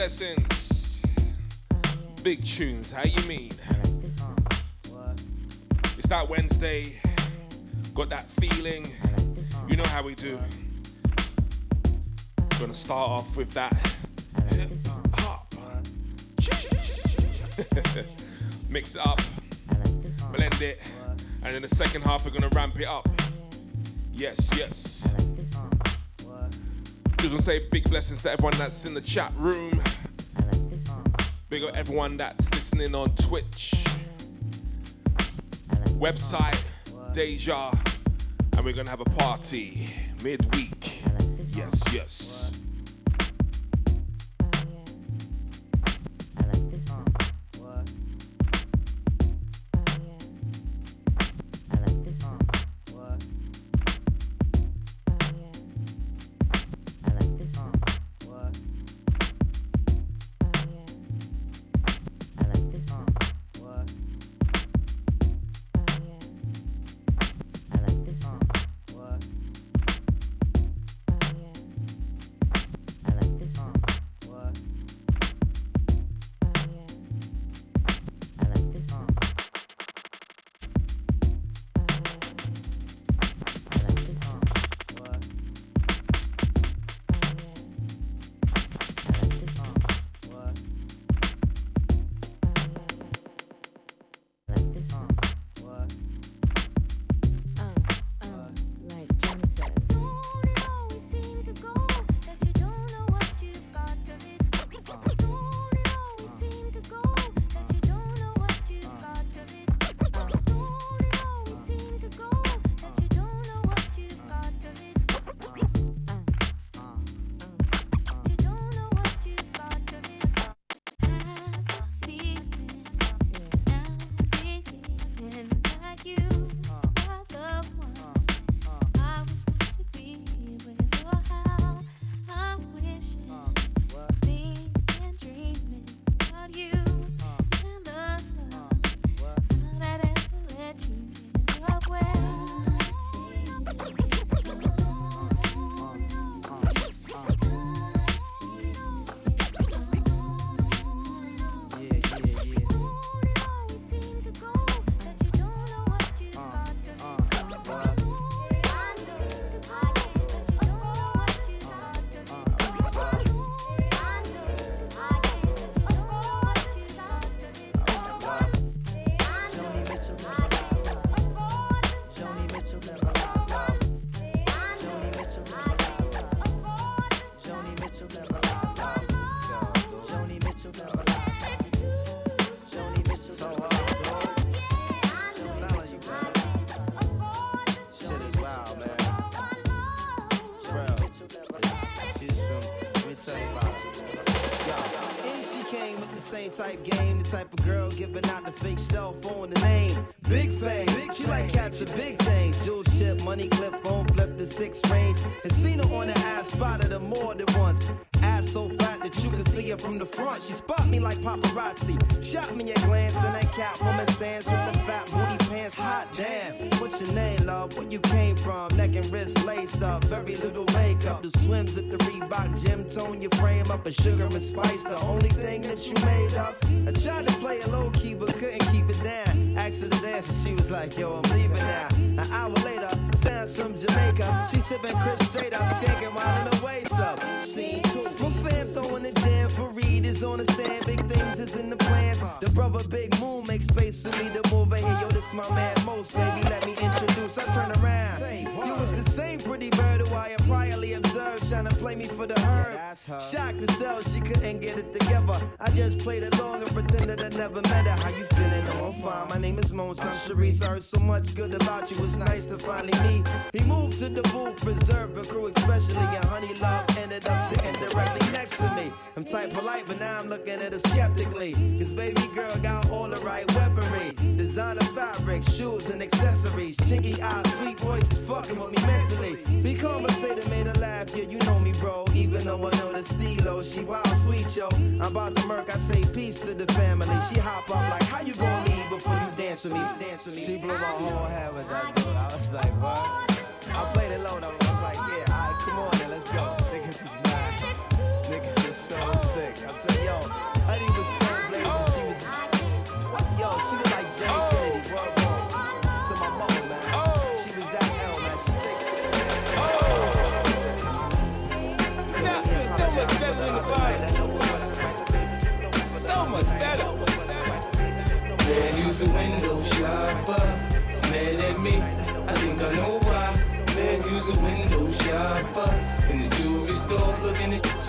[0.00, 0.98] blessings.
[2.22, 3.50] Big tunes, how you mean?
[5.98, 6.98] It's that Wednesday.
[7.94, 8.86] Got that feeling.
[9.68, 10.38] You know how we do.
[12.38, 13.76] We're Gonna start off with that.
[18.70, 19.20] Mix it up,
[20.32, 20.80] blend it,
[21.42, 23.06] and in the second half we're gonna ramp it up.
[24.14, 25.06] Yes, yes.
[27.18, 29.82] Just want to say big blessings to everyone that's in the chat room
[31.60, 33.74] big up everyone that's listening on Twitch,
[35.98, 36.58] website,
[37.12, 37.70] Deja,
[38.56, 39.86] and we're gonna have a party
[40.22, 41.02] midweek.
[41.48, 42.29] Yes, yes.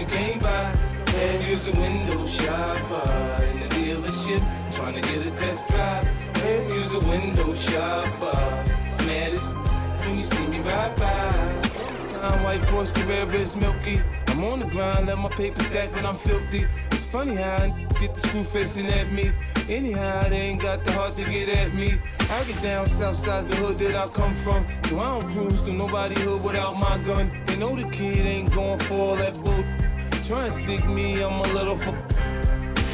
[0.01, 0.73] You can't buy.
[1.13, 3.43] Man, use a window shopper.
[3.51, 4.41] In the dealership,
[4.73, 6.05] trying to get a test drive.
[6.35, 8.37] Man, use a window shopper.
[9.05, 9.45] Man, it's
[10.03, 11.29] when you see me ride by.
[12.13, 14.01] Time white Porsche Carrera is milky.
[14.27, 16.65] I'm on the grind, let my paper stack when I'm filthy.
[16.91, 17.69] It's funny how I
[17.99, 19.31] get the screw facing at me.
[19.69, 21.99] Anyhow, they ain't got the heart to get at me.
[22.29, 24.65] I get down south side the hood that I come from.
[24.85, 27.29] So I don't cruise to nobody hood without my gun.
[27.45, 29.63] They know the kid ain't going for all that bull.
[30.31, 31.93] Try and stick me, I'm a little for.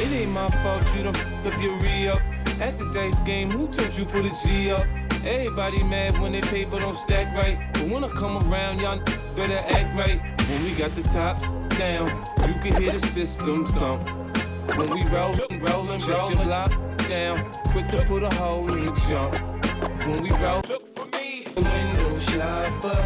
[0.01, 2.19] It ain't my fault you done f up your re up.
[2.59, 4.87] At the dice game, who told you put a G up?
[5.23, 7.59] Everybody mad when they paper don't stack right.
[7.73, 8.97] But when I come around, y'all
[9.35, 10.19] better act right.
[10.49, 12.07] When we got the tops down,
[12.47, 14.01] you can hear the system thump.
[14.75, 16.71] When we rollin', rollin', rollin', block
[17.07, 19.35] down, quick to put a hole in the jump.
[20.07, 22.97] When we roll, look for me, window shopper,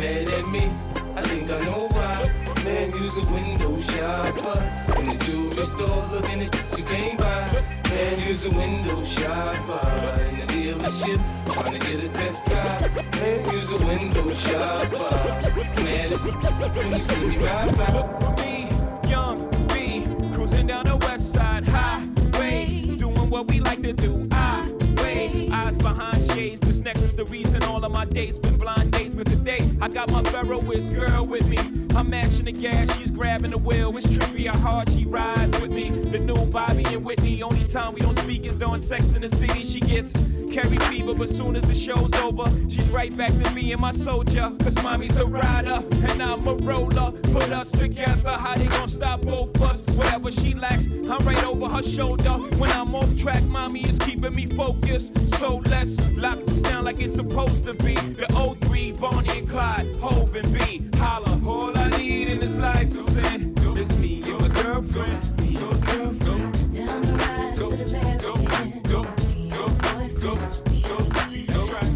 [0.00, 0.68] mad at me.
[1.14, 2.49] I think I know why.
[2.64, 7.62] Man, use a window shopper in the jewelry store, looking at shit you can't buy.
[7.84, 11.20] Man, use a window shopper in the dealership,
[11.52, 12.94] trying to get a test drive.
[13.14, 15.82] Man, use a window shopper.
[15.82, 18.36] Man, it's when you see me ride by.
[18.44, 18.68] Me,
[19.10, 24.28] young B, cruising down the west side highway, doing what we like to do.
[24.32, 24.70] I
[25.02, 26.60] wait, behind shades.
[26.60, 29.14] This necklace, the reason all of my dates been blind dates.
[29.14, 31.58] But today, I got my Ferroist girl with me.
[31.96, 33.96] I'm mashing the gas, she's grabbing the wheel.
[33.96, 35.90] It's trippy how hard she rides with me.
[35.90, 37.42] The new Bobby and Whitney.
[37.42, 39.62] Only time we don't speak is during sex in the city.
[39.64, 40.12] She gets
[40.52, 43.92] Carrie fever, but soon as the show's over, she's right back to me and my
[43.92, 44.52] soldier.
[44.60, 47.12] Cause mommy's a rider and I'm a roller.
[47.32, 49.86] Put us together, how they gon' stop both us?
[49.90, 52.32] Whatever she lacks, I'm right over her shoulder.
[52.58, 55.12] When I'm off track, mommy is keeping me focused.
[55.38, 57.94] So let's lock this down like it's supposed to be.
[57.94, 58.26] The
[58.66, 60.88] 03, Bonnie and Clyde, Hove and B.
[60.98, 63.54] Holla, all I need in this life is sin.
[63.76, 65.38] It's me and my girlfriend.
[65.38, 66.76] Me and my girlfriend.
[66.76, 68.88] Down the ride to the barricade.
[68.88, 70.60] go, It's me and go, my boyfriend.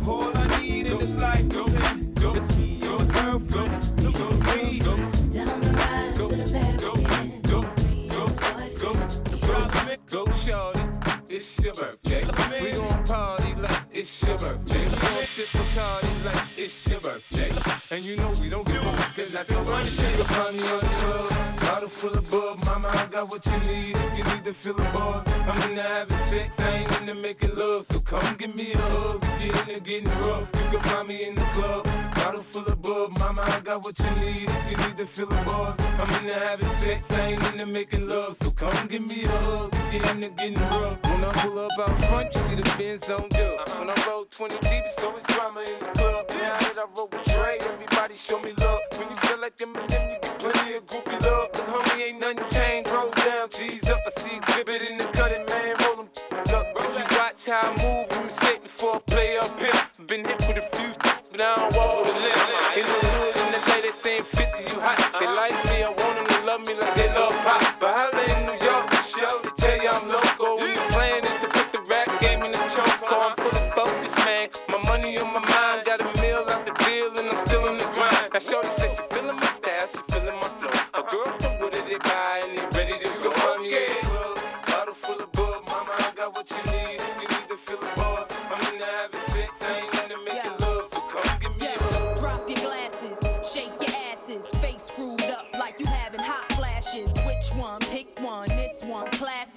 [0.09, 2.15] All I need in this life is sin.
[2.37, 4.03] It's me and my girlfriend.
[4.03, 5.33] Me and.
[5.33, 7.41] Down the ride to the barricade.
[7.45, 10.01] It's me and my boyfriend.
[10.11, 10.81] Go shorty,
[11.29, 12.25] it's your birthday.
[12.63, 13.44] We gon' party like
[14.05, 14.85] it's your birthday.
[14.85, 17.97] We gon' sip Bacardi like it's your birthday.
[17.97, 19.91] And you know we don't give a fuck, it's not your money.
[19.91, 21.54] You can find on the club,
[21.85, 22.65] bottle full of bub.
[22.65, 25.27] Mama, I got what you need if you need to fill the buzz.
[25.29, 27.85] I'm into having sex, I ain't into making love.
[27.85, 30.49] So come give me a hug if you're into getting rough.
[30.55, 33.19] You can find me in the club, bottle full of bub.
[33.19, 35.79] Mama, I got what you need if you need to fill the buzz.
[35.79, 38.37] I'm into having sex, I ain't into making love.
[38.37, 41.03] So come give me a hug if you're into getting rough.
[41.05, 43.69] When I pull up out front, you see the Benz on dub.
[43.79, 46.27] When I roll 20 deep, it's always drama in the club.
[46.31, 48.81] Now that I roll with Dre, everybody show me love.
[48.97, 49.15] When you
[49.45, 50.04] like them them,
[51.25, 51.53] love.
[51.53, 54.01] The homie ain't nothing changed, rolls down, G's up.
[54.07, 56.09] I see Xzibit in the cutting, man, roll them
[56.55, 56.67] up.
[56.97, 60.07] You watch how I move, mistake before I play up here.
[60.07, 60.93] Been hit with a few,
[61.33, 62.44] but I don't walk with a limp.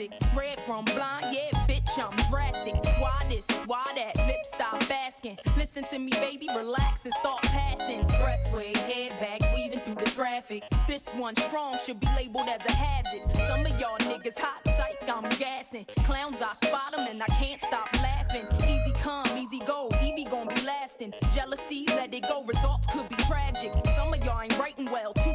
[0.07, 0.35] Classic.
[0.35, 2.75] Red from blind, yeah, bitch, I'm drastic.
[2.99, 3.45] Why this?
[3.65, 4.15] Why that?
[4.27, 5.37] Lip stop asking.
[5.57, 7.99] Listen to me, baby, relax and start passing.
[7.99, 10.63] Expressway, head back, weaving through the traffic.
[10.87, 13.23] This one strong should be labeled as a hazard.
[13.47, 15.85] Some of y'all niggas hot psych, I'm gassing.
[16.05, 18.45] Clowns, I spot 'em and I can't stop laughing.
[18.63, 21.13] Easy come, easy go, Evie gon' be lasting.
[21.33, 23.71] Jealousy, let it go, results could be tragic.
[23.95, 25.33] Some of y'all ain't writing well, too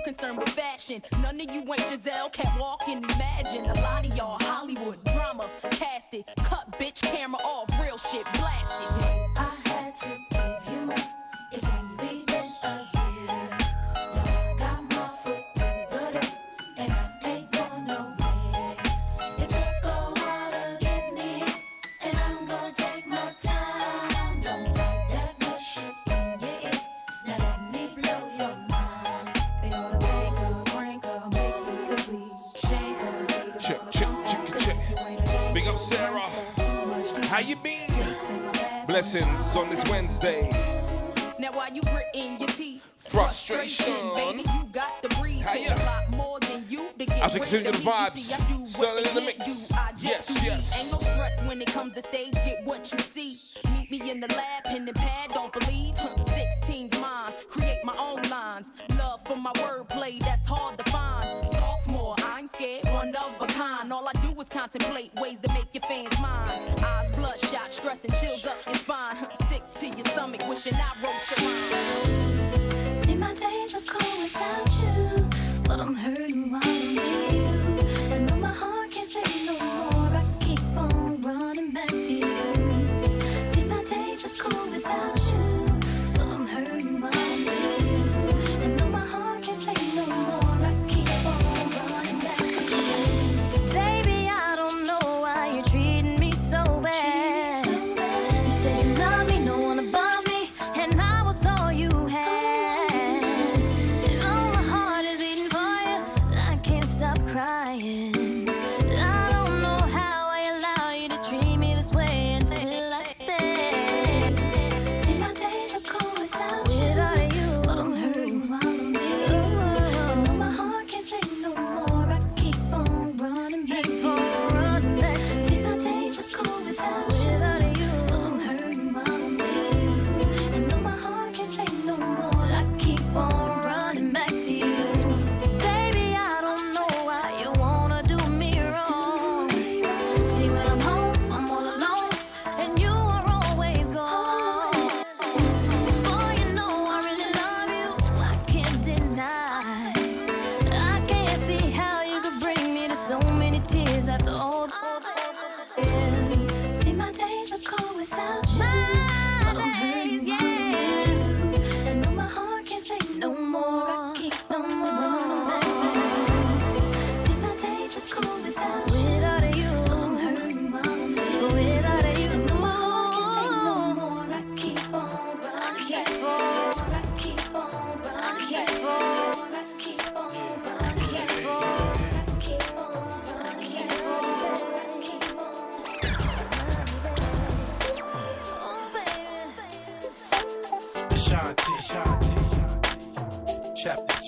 [0.83, 1.03] fashion.
[1.21, 3.65] None of you ain't Giselle, can't walk and imagine.
[3.71, 6.25] A lot of y'all Hollywood drama, cast it.
[6.39, 8.91] Cut bitch camera off, real shit blasted.
[9.37, 10.32] I had to
[38.92, 40.50] Blessings on this Wednesday.
[41.38, 42.82] Now why you gritting your teeth.
[42.99, 47.22] Frustration, baby, you got to breathe a lot more than you to get.
[47.22, 49.68] As we continue the vibes, selling in the mix.
[49.68, 50.78] Do, yes, yes.
[50.78, 52.34] Ain't no stress when it comes to stage.
[52.34, 53.40] Get what you see.
[53.72, 55.30] Meet me in the lab, pen and pad.
[55.32, 55.94] Don't believe.
[55.94, 57.32] 16's mine.
[57.49, 58.72] Create my own lines.
[58.99, 60.20] Love for my wordplay.
[60.20, 61.42] That's hard to find.
[61.44, 62.84] Sophomore, I ain't scared.
[62.88, 63.90] One of a kind.
[63.90, 66.84] All I always contemplate ways to make your fans mine.
[66.84, 69.16] Eyes bloodshot, stress and chills up your spine.
[69.49, 72.99] Sick to your stomach, wishing I wrote your mind.
[72.99, 75.28] See, my days are cold without you,
[75.66, 77.41] but I'm hurting while I'm here.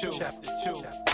[0.04, 0.18] two.
[0.18, 1.13] Chapter two.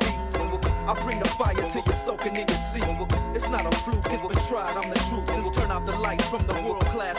[0.91, 2.83] I bring the fire till you're soaking in your seat.
[3.33, 4.75] It's not a fluke, it's been tried.
[4.75, 5.25] I'm the truth.
[5.33, 7.15] Since turn out the lights from the world class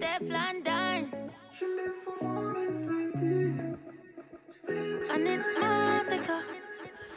[0.00, 1.12] Teflon done.
[5.10, 6.42] And it's massacre.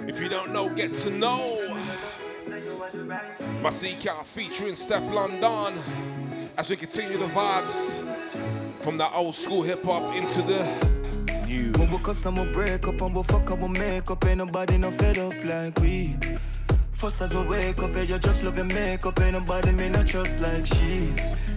[0.08, 1.78] If you don't know, get to know.
[3.62, 5.74] Masicka featuring Stefflon Don
[6.58, 8.02] as we continue the vibes
[8.82, 10.64] from the old school hip hop into the
[11.46, 11.72] new.
[11.74, 14.38] When we cuss and we break up and we fuck and we make up Ain't
[14.38, 16.16] nobody no fed up like we
[16.98, 20.04] First as we wake up, yeah, you just love your makeup Ain't nobody me no
[20.04, 21.14] trust like she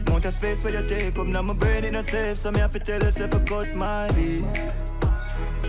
[0.06, 2.60] Amount of space where you take up Now my brain in a safe So me
[2.60, 4.44] have to tell yourself I cut my beat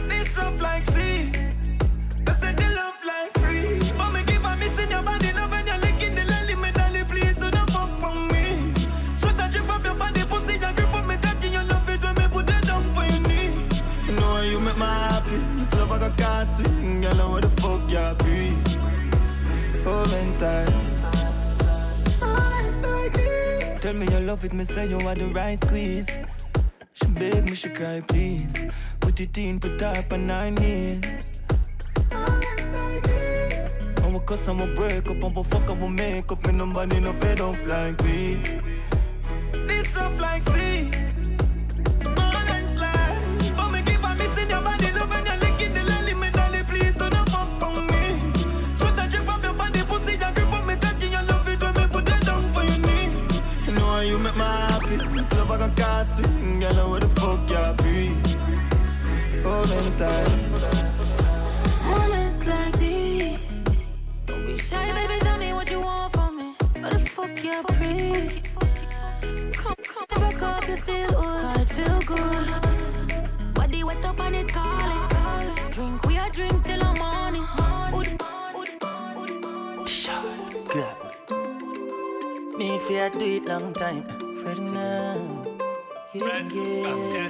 [0.10, 4.78] This rough like sea They say the love like free But me give a miss
[4.78, 8.04] in your body Love when you're licking the lily Me dolly please do not fuck
[8.04, 8.74] on me
[9.16, 12.04] Sweat a drip off your body Pussy you grip on me cocky You love it
[12.04, 13.68] when me put it down for your knee
[14.06, 15.38] you know you make my happy.
[15.56, 17.02] This love I got can't swing.
[17.02, 17.51] Girl, where the.
[23.82, 26.08] Tell me you love it, me say you are the right squeeze.
[26.94, 28.56] She beg me, she cry, please.
[29.00, 31.42] Put it in, put up on nine knees.
[33.04, 33.80] Please.
[33.98, 36.46] And we cuss we break up we fuck we make up.
[36.46, 38.38] And nobody no fed up like me
[39.68, 41.11] This rough like sea.
[55.52, 58.16] This love I got can't swing, girl, know where the fuck you be.
[59.44, 60.32] Hold inside.
[61.84, 63.38] Moments like these.
[64.28, 65.20] Don't be shy, baby.
[65.20, 66.56] Tell me what you want from me.
[66.80, 68.46] What the fuck you breathe?
[69.54, 71.44] Come, come, back up, you still old.
[71.44, 73.54] I feel good.
[73.54, 75.72] Body wet up and it calling.
[75.72, 77.46] Drink, we a drink till the morning.
[80.74, 80.98] God.
[82.58, 84.06] Me if you do it long time.
[84.46, 85.41] Ready now.
[86.14, 87.30] Yeah, yeah.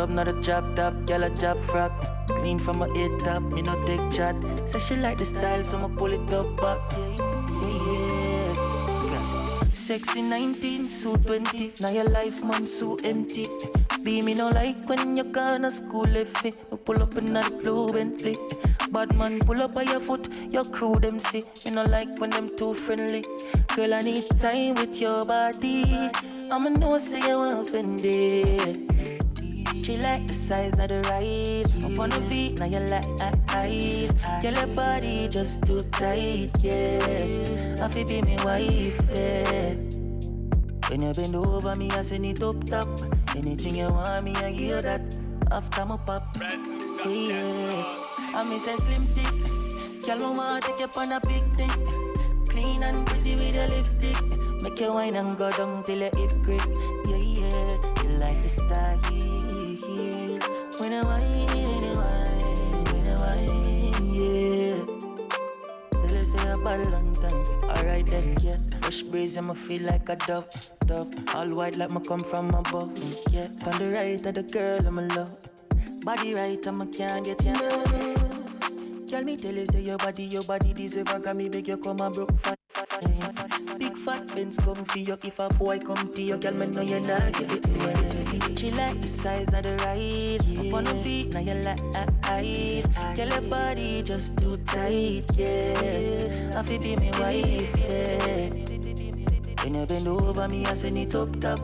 [0.00, 1.92] up, not a job top, girl a job frock.
[2.26, 4.34] Clean from my head top, me no take chat.
[4.66, 6.80] Say she like the style, so I'ma pull it up back.
[6.90, 9.60] Yeah, yeah, yeah.
[9.74, 11.74] Sexy 19, suit 20.
[11.80, 13.48] Now your life, man, so empty.
[14.04, 16.52] Be me no like when you gone to school left me.
[16.72, 18.38] We pull up in that blue Bentley.
[18.90, 21.44] Bad man, pull up by your foot, your crew them see.
[21.64, 23.24] Me no like when them too friendly.
[23.76, 26.10] Girl, I need time with your body.
[26.52, 28.76] I'ma know say you offended.
[29.84, 31.70] She like the size of the ride.
[31.84, 33.06] Up on the beat, now you like
[34.42, 37.76] Girl, your body just too tight, yeah.
[37.80, 39.74] I feel be me wife, yeah.
[40.88, 42.88] When you bend over me, I send it up top.
[43.36, 45.16] Anything you want me, I give that.
[45.52, 46.36] After my pop,
[47.06, 47.96] yeah.
[48.34, 50.06] I miss a slim thick.
[50.06, 51.99] Girl, me want take you on a big thing.
[52.60, 54.16] Clean and pretty with your lipstick.
[54.62, 56.60] Make you wine and go down till your hip grip.
[57.08, 58.02] Yeah, yeah.
[58.02, 58.98] You like the style.
[60.78, 64.76] When I wine, when I wine, when I wine, yeah.
[65.90, 67.40] Tell you say a long time.
[67.64, 68.58] Alright then, yeah.
[68.82, 70.50] Fresh breeze, I'ma feel like a dove,
[70.84, 71.10] dove.
[71.34, 72.92] All white like me come from above,
[73.30, 73.48] yeah.
[73.64, 75.32] On the right of the girl, I'm a love.
[76.04, 78.19] Body right, I'ma can't get you.
[79.10, 82.00] Tell me, tell you say your body, your body deserve a Grammy, beg you come
[82.00, 82.56] and broke fat.
[83.76, 86.82] Big fat Benz come for you if a boy come to you, girl, me know
[86.82, 88.56] you not get it.
[88.56, 93.28] She like the size of the ride, up on the feet, now you like Girl,
[93.28, 96.52] your body just too tight, yeah.
[96.56, 98.48] I feel be me wife, yeah.
[99.64, 101.58] When you bend over me, I send it up top.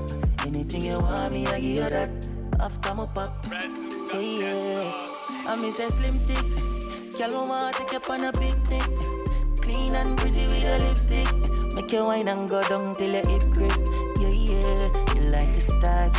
[0.45, 2.11] Anything you want me, I give you that.
[2.59, 3.47] After my pop,
[4.13, 5.09] yeah, yeah.
[5.47, 6.76] I miss a slim thick.
[7.18, 8.83] Girl, I want to take you on a big thing.
[9.62, 11.26] Clean and pretty with your lipstick.
[11.74, 13.72] Make you wine and go down till your hip grip.
[14.20, 15.14] Yeah, yeah.
[15.14, 16.11] You like the style.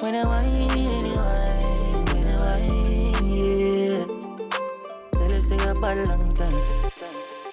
[0.00, 4.06] When I wine, when I wine, when I wine, yeah.
[5.10, 6.52] Tell you say a bad long time.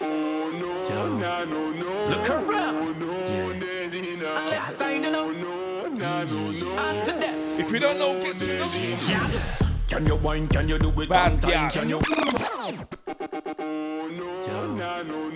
[0.01, 1.89] Oh, no, no, no, no.
[2.09, 2.99] Look oh, around.
[2.99, 3.73] No, no,
[4.21, 5.31] no, Left side, you know.
[5.31, 6.77] no, no, no, no.
[6.77, 7.59] On to death.
[7.59, 8.69] If you don't know, get to know.
[9.09, 9.62] Yeah.
[9.93, 10.47] Can you wine?
[10.47, 11.51] Can you do it Bad on time?
[11.51, 11.69] girl.
[11.69, 11.99] Can you?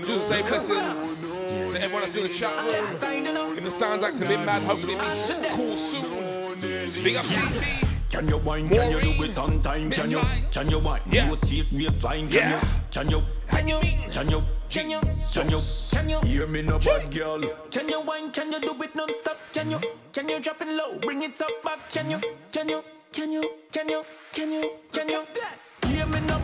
[0.03, 1.29] Just say blessings
[1.71, 2.97] to everyone that's in the chat room.
[2.97, 3.53] Side, you know.
[3.53, 7.03] If the sounds acts a bit mad, hopefully it be cool soon.
[7.03, 7.87] Big up TV.
[8.09, 8.67] Can you wine?
[8.67, 9.91] Can you do it on time?
[9.91, 10.21] Can you?
[10.51, 11.01] Can you wine?
[11.05, 11.43] Yes.
[11.43, 12.27] Rotate waistline.
[12.27, 12.59] Can Yeah.
[12.59, 12.67] you?
[12.89, 13.23] Can you?
[13.49, 13.79] Can you?
[14.09, 14.43] Can you?
[14.71, 15.01] Can you?
[15.31, 15.59] Can you?
[15.91, 16.19] Can you?
[16.21, 17.39] Hear me, no bad girl.
[17.69, 18.31] Can you wine?
[18.31, 19.37] Can you do it non-stop?
[19.53, 19.79] Can you?
[20.13, 20.97] Can you drop it low?
[20.97, 21.91] Bring it up back?
[21.91, 22.19] Can you?
[22.51, 22.81] Can you?
[23.17, 23.41] Can you?
[23.71, 24.03] Can you?
[24.31, 24.61] Can you?
[24.93, 25.25] Can you?
[25.89, 26.37] Hear me no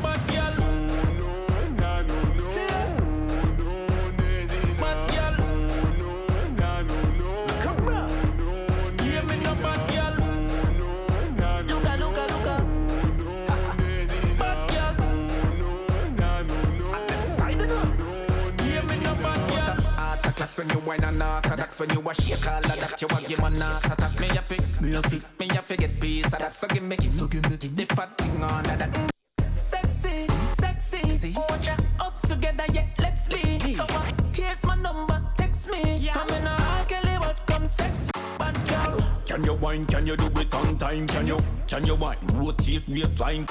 [20.53, 23.07] Heart attack when you wine and orthodox When you a shake all of that You
[23.07, 25.99] a give man heart attack Me a fi, me a fi, me a fi get
[25.99, 29.11] piece of that So give me, so give me the fat thing on that
[29.53, 30.27] Sexy,
[30.59, 31.31] sexy.
[31.31, 33.75] Watch us together, yeah, let's be.
[33.75, 36.09] Come on, here's my number, text me.
[36.13, 36.85] I'm in a R.
[36.85, 38.99] Kelly, what come sex, bad girl.
[39.25, 41.07] Can you wine, can you do it on time?
[41.07, 43.47] Can you, can you wine, rotate waistline?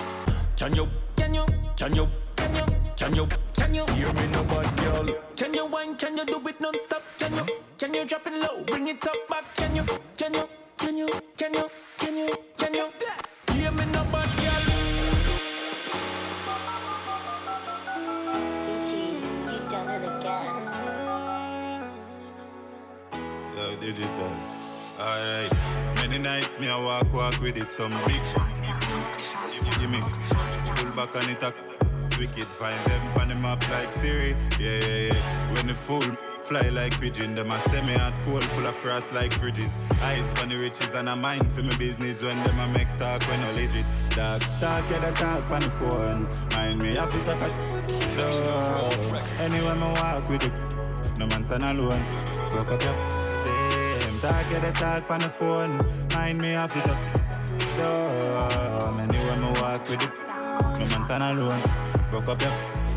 [0.56, 2.08] Can you, Can you, can you,
[2.42, 5.06] can you, can you can you, Hear me no bad girl
[5.42, 5.96] can you wine?
[5.96, 7.02] Can you do it non-stop?
[7.18, 7.44] Can you,
[7.76, 8.62] can you drop it low?
[8.64, 9.44] Bring it up back.
[9.56, 9.84] Can you,
[10.16, 12.28] can you, can you, can you, can you,
[12.58, 12.88] can you?
[13.52, 14.62] Hear me no bad girl.
[18.68, 19.02] Gucci,
[19.50, 20.56] you done it again.
[23.56, 24.32] Yo, digital.
[25.00, 25.52] Alright.
[25.96, 29.80] Many nights me I walk, walk with it, some big shit.
[29.80, 30.00] Give me
[30.76, 31.81] pull back on it, up.
[32.22, 32.44] Wicked.
[32.44, 34.36] Find them on the map like Siri.
[34.58, 35.54] Yeah, yeah, yeah.
[35.54, 36.06] When the fool
[36.46, 39.90] fly like pigeon, them a semi hot cold full of frost like fridges.
[40.02, 43.22] Eyes on the riches and a mind for me business when them a make talk
[43.28, 43.84] when no legit.
[44.14, 46.20] Dog talk, yeah, the talk on the phone.
[46.52, 47.48] Mind me, I talk a
[48.16, 49.20] door.
[49.40, 50.54] Anywhere me walk with it,
[51.18, 52.04] no man stand alone.
[52.50, 52.94] Broke up your
[54.02, 55.74] them talk, yeah, the talk on the phone.
[56.14, 57.02] Mind me, I feel talk
[57.78, 58.78] door.
[59.06, 60.12] Anywhere me walk with it,
[60.78, 61.91] no man stand alone.
[62.12, 62.52] Broke up your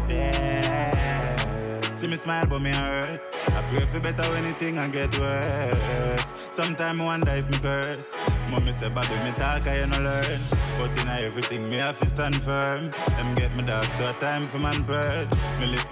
[0.10, 1.96] yeah.
[1.96, 3.22] See me smile, but me hurt.
[3.48, 6.34] I pray for better when anything and get worse.
[6.52, 8.12] Sometimes I wonder if me curse.
[8.50, 10.42] Mommy say, Bobby, me talk, I no learn.
[10.78, 12.92] But in everything, me have to stand firm.
[13.16, 15.30] Them get me dark, so time for man purge.
[15.62, 15.88] Me live.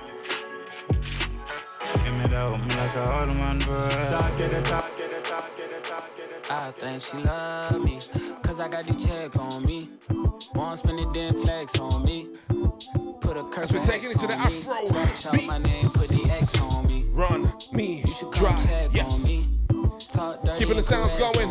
[2.04, 4.12] Give me that me like a old man bird.
[4.12, 6.52] Talk, get it, talk, get it, talk, get it, talk, get it.
[6.52, 8.02] I think she love me,
[8.42, 9.88] cause I got the check on me.
[10.54, 12.28] Won't spend it, then flex on me.
[13.22, 16.38] Put a curse As we're taking it to the Afro Scratch my name, put the
[16.40, 17.06] X on me.
[17.12, 19.14] Run me You should come check Yes.
[19.14, 19.48] on me.
[20.08, 21.50] Talk dirty Keeping the sounds going.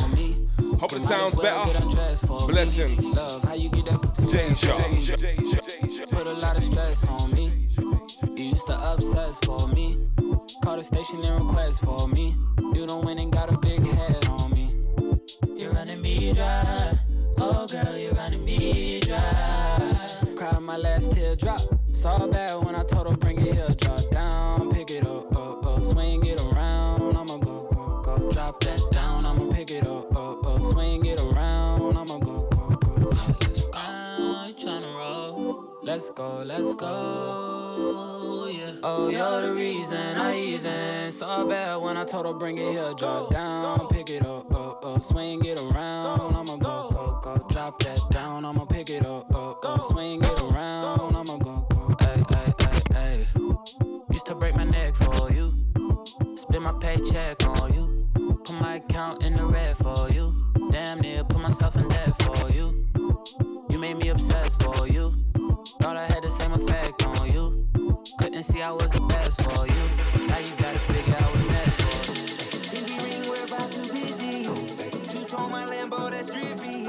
[0.78, 1.72] Hope it sounds better.
[1.72, 2.46] get undressed me.
[2.48, 3.16] Blessings.
[3.16, 4.74] Love, how you get up to Deja.
[6.10, 7.68] Put a lot of stress on me.
[8.36, 10.08] You used to obsess for me.
[10.64, 12.34] Call the station and request for me.
[12.74, 14.74] You don't win and got a big head on me.
[15.56, 16.92] You're running me dry.
[17.38, 19.91] Oh girl, you're running me dry.
[20.72, 21.60] My last teardrop.
[21.92, 23.68] Saw bad when I told her bring it here.
[23.76, 25.84] Drop down, pick it up, up, up.
[25.84, 27.14] Swing it around.
[27.14, 28.32] I'ma go, go, go.
[28.32, 29.26] Drop that down.
[29.26, 30.64] I'ma pick it up, up, up.
[30.64, 31.94] Swing it around.
[31.98, 33.10] I'ma go, go, go.
[33.10, 34.44] Yeah, let's go.
[34.46, 35.78] You tryna roll?
[35.82, 38.48] Let's go, let's go.
[38.50, 38.72] Yeah.
[38.82, 42.94] Oh, you're the reason I even saw bad when I told her bring it here.
[42.96, 45.02] Drop down, pick it up, up, up.
[45.02, 46.34] Swing it around.
[46.34, 47.46] I'ma go, go, go.
[47.50, 48.46] Drop that down.
[48.46, 49.84] I'ma pick it up, up, up.
[49.84, 50.41] Swing it
[56.52, 58.06] Spend my paycheck on you.
[58.44, 60.36] Put my account in the red for you.
[60.70, 62.86] Damn near put myself in debt for you.
[63.70, 65.14] You made me obsessed for you.
[65.80, 67.66] Thought I had the same effect on you.
[68.18, 70.26] Couldn't see I was the best for you.
[70.26, 72.28] Now you gotta figure out what's next for you.
[72.68, 75.08] Pinky ring, we're about to be deep.
[75.08, 76.84] Two-tone my Lambo, that's drippy.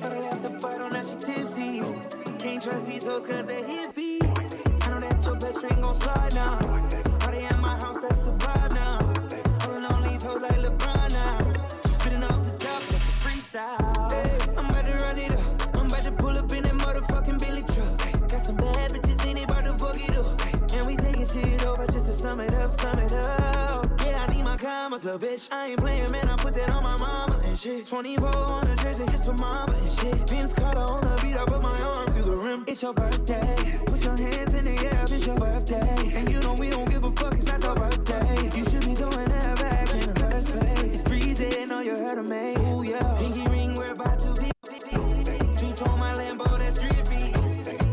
[0.00, 1.80] But I left the bottle, now she tipsy.
[2.40, 4.18] Can't trust these hoes cause they hippie.
[4.84, 6.85] I know that your best friend gon' slide now.
[8.08, 8.98] That's a now.
[9.60, 11.38] Pulling on these hoes like LeBron now.
[11.86, 14.12] She spitting off the top, that's a freestyle.
[14.12, 15.76] Hey, I'm about to run it up.
[15.76, 18.28] I'm about to pull up in that motherfucking Billy truck.
[18.28, 20.72] Got some bad bitches in it, about to fuck it up.
[20.74, 23.86] And we taking shit over just to sum it up, sum it up.
[24.04, 25.48] Yeah, I need my commas, little bitch.
[25.50, 26.28] I ain't playing, man.
[26.28, 27.25] I put that on my mama
[27.56, 27.86] and shit.
[27.86, 30.30] 24 on the jersey just for mama and shit.
[30.30, 32.64] Vince Carter on the beat, I put my arm through the rim.
[32.66, 33.78] It's your birthday.
[33.86, 36.12] Put your hands in the air, it's your birthday.
[36.14, 38.44] And you know we don't give a fuck, it's not your birthday.
[38.56, 40.94] You should be doing that back in the first place.
[40.94, 42.56] It's breezy, know you heard of me.
[42.68, 43.16] Ooh, yeah.
[43.18, 44.50] Pinky ring, we're about to be.
[45.56, 47.32] Two-tone my Lambo, that's drippy.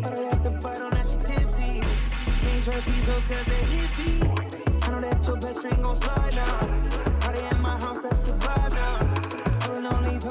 [0.01, 1.81] But I left the on that she tipsy.
[2.41, 4.83] Can't trust these hoes cause they hippie.
[4.83, 7.19] I know that your best friend gon' slide now.
[7.21, 9.02] Party at my house, that's vibe now.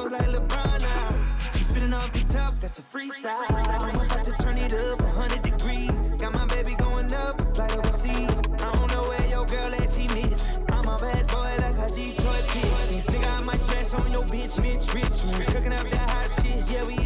[0.02, 1.08] Hoes like LeBron now.
[1.54, 3.46] She spitting off the top, that's a freestyle.
[3.82, 5.92] I'm about to turn it up 100 degrees.
[6.18, 8.38] Got my baby going up, fly overseas.
[8.58, 10.58] I don't know where your girl at, she miss.
[10.70, 13.06] I'm a bad boy like a Detroit Pistons.
[13.06, 15.46] Nigga, I might smash on your bitch, Mitch Richmond.
[15.54, 17.01] Cooking up that hot shit, yeah, we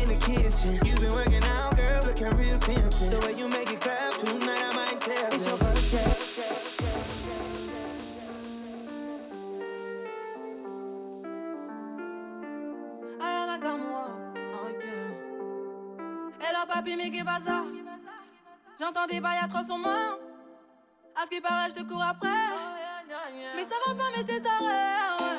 [18.78, 20.18] J'entends des bails atroces en main.
[21.16, 22.28] À ce qui paraît, je te cours après.
[23.56, 25.38] Mais ça va pas, mais t'es taré.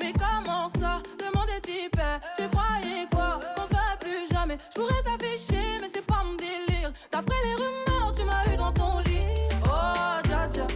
[0.00, 1.02] Mais comment ça?
[1.18, 2.20] Le monde est hyper.
[2.36, 3.40] Tu croyais quoi?
[3.56, 4.56] Qu'on se plus jamais.
[4.72, 6.92] Je pourrais t'afficher, mais c'est pas mon délire.
[7.10, 9.26] D'après les rumeurs, tu m'as eu dans ton lit.
[9.64, 10.66] Oh, dja dja.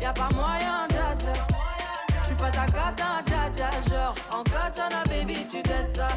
[0.00, 1.32] Y'a pas moyen, dja dja.
[2.22, 3.70] J'suis pas ta cata, dja dja.
[3.88, 6.08] Genre, en katana, baby, tu t'aides ça.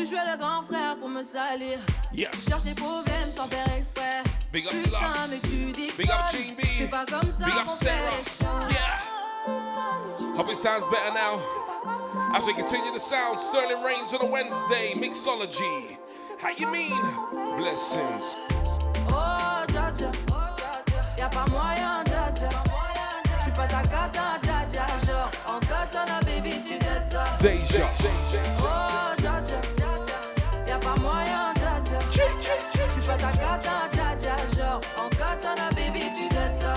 [0.00, 1.78] Tu jouais le grand frère pour me salir.
[2.14, 2.30] Yes.
[2.30, 4.22] Tu cherches des problèmes sans faire exprès.
[4.50, 6.16] Big up Putain, mais tu dis Big up
[6.56, 6.62] B.
[6.78, 8.66] C'est pas comme ça Big up qu'on fait Sarah.
[8.66, 10.38] les choses.
[10.38, 11.38] Hope it sounds better now.
[12.34, 15.98] As we continue the sound, Sterling Reigns on a Wednesday, Mixology.
[16.40, 16.96] How you mean?
[17.58, 18.38] Blessings.
[19.10, 19.92] Oh, dja.
[21.18, 22.32] Y'a pas moyen, dja.
[23.38, 24.86] J'suis pas ta cata, dja.
[25.06, 27.24] Genre, en katana, baby, tu t'aides ça.
[27.38, 27.86] Deja.
[28.59, 28.59] Oh,
[33.10, 34.36] J'suis pas ta cata, dja dja.
[34.56, 36.74] Genre, en katana, baby, tu t'aides ça.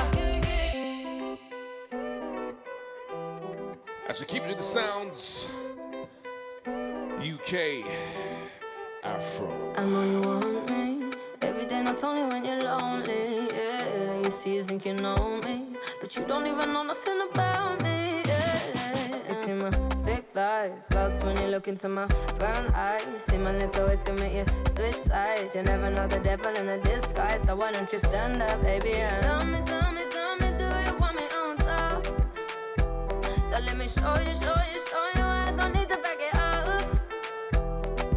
[4.10, 5.48] As we keep it to the sounds,
[7.20, 7.86] UK
[9.04, 9.48] Afro.
[9.78, 11.10] I know you want me
[11.42, 13.48] every day, not only when you're lonely.
[13.54, 15.66] Yeah, you see, you think you know me,
[16.02, 18.22] but you don't even know nothing about me.
[18.26, 18.33] Yeah,
[20.34, 20.90] thighs.
[20.96, 22.08] Lost when you look into my
[22.40, 23.06] brown eyes.
[23.18, 25.56] See my little ways can make you switch sides.
[25.56, 27.44] You never know the devil in a disguise.
[27.44, 28.94] So why don't you stand up, baby?
[28.96, 32.06] And tell me, tell me, tell me, do you want me on top?
[33.50, 35.24] So let me show you, show you, show you.
[35.24, 36.82] I don't need to back it up.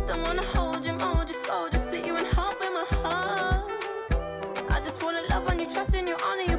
[0.06, 3.70] Don't wanna hold you, mold you, slow, just split you in half with my heart.
[4.70, 6.55] I just wanna love on you, trust in you, honor you.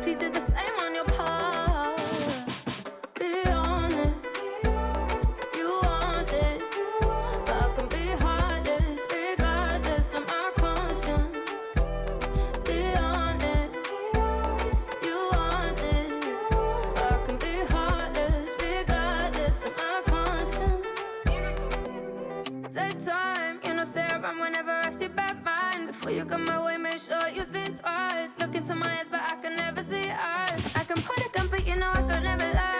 [26.17, 28.32] You come my way, make sure you think twice.
[28.39, 30.60] Look into my eyes, but I can never see eyes.
[30.75, 32.77] I can point a gun, but you know I could never lie.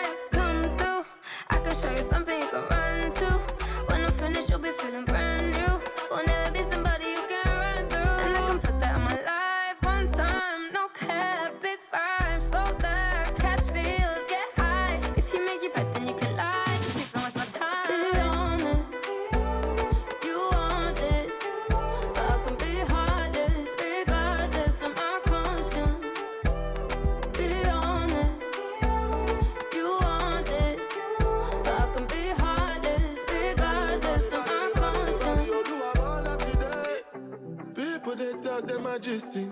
[38.58, 39.48] They talk them majesty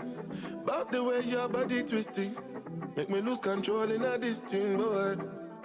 [0.63, 2.35] about the way your body twisting.
[2.97, 5.15] Make me lose control in a thing, boy.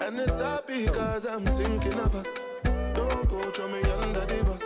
[0.00, 2.44] And it's happy cause I'm thinking of us.
[2.64, 4.62] Don't go throw me under the bus.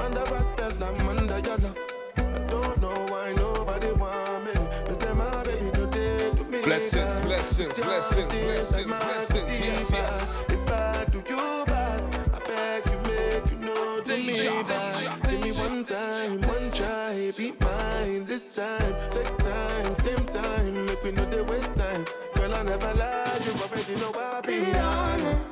[0.00, 1.78] Under respect, I'm under your love.
[2.16, 4.52] I don't know why nobody want me.
[4.88, 6.62] Me say my baby today to me.
[6.62, 9.50] Blessings, blessings, blessings, blessings, blessings.
[9.50, 10.42] Yes, yes.
[10.48, 11.47] If I do you
[14.28, 18.94] me deja, Give me one time, one try, be mine this time.
[19.10, 22.04] Take time, same time, make we know they waste time.
[22.34, 25.48] Girl, I never lie, you already know I Be honest,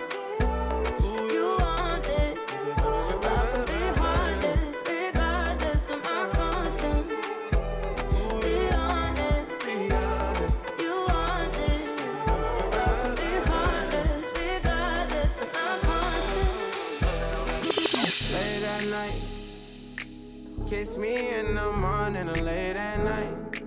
[20.67, 23.63] Kiss me in the morning or late at night.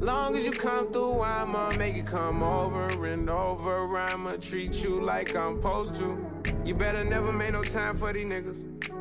[0.00, 3.98] Long as you come through, I'ma make you come over and over.
[3.98, 6.16] I'ma treat you like I'm supposed to.
[6.64, 8.97] You better never make no time for these niggas.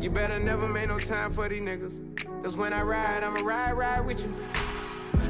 [0.00, 2.42] You better never make no time for these niggas.
[2.42, 4.32] Cause when I ride, I'ma ride, ride with you.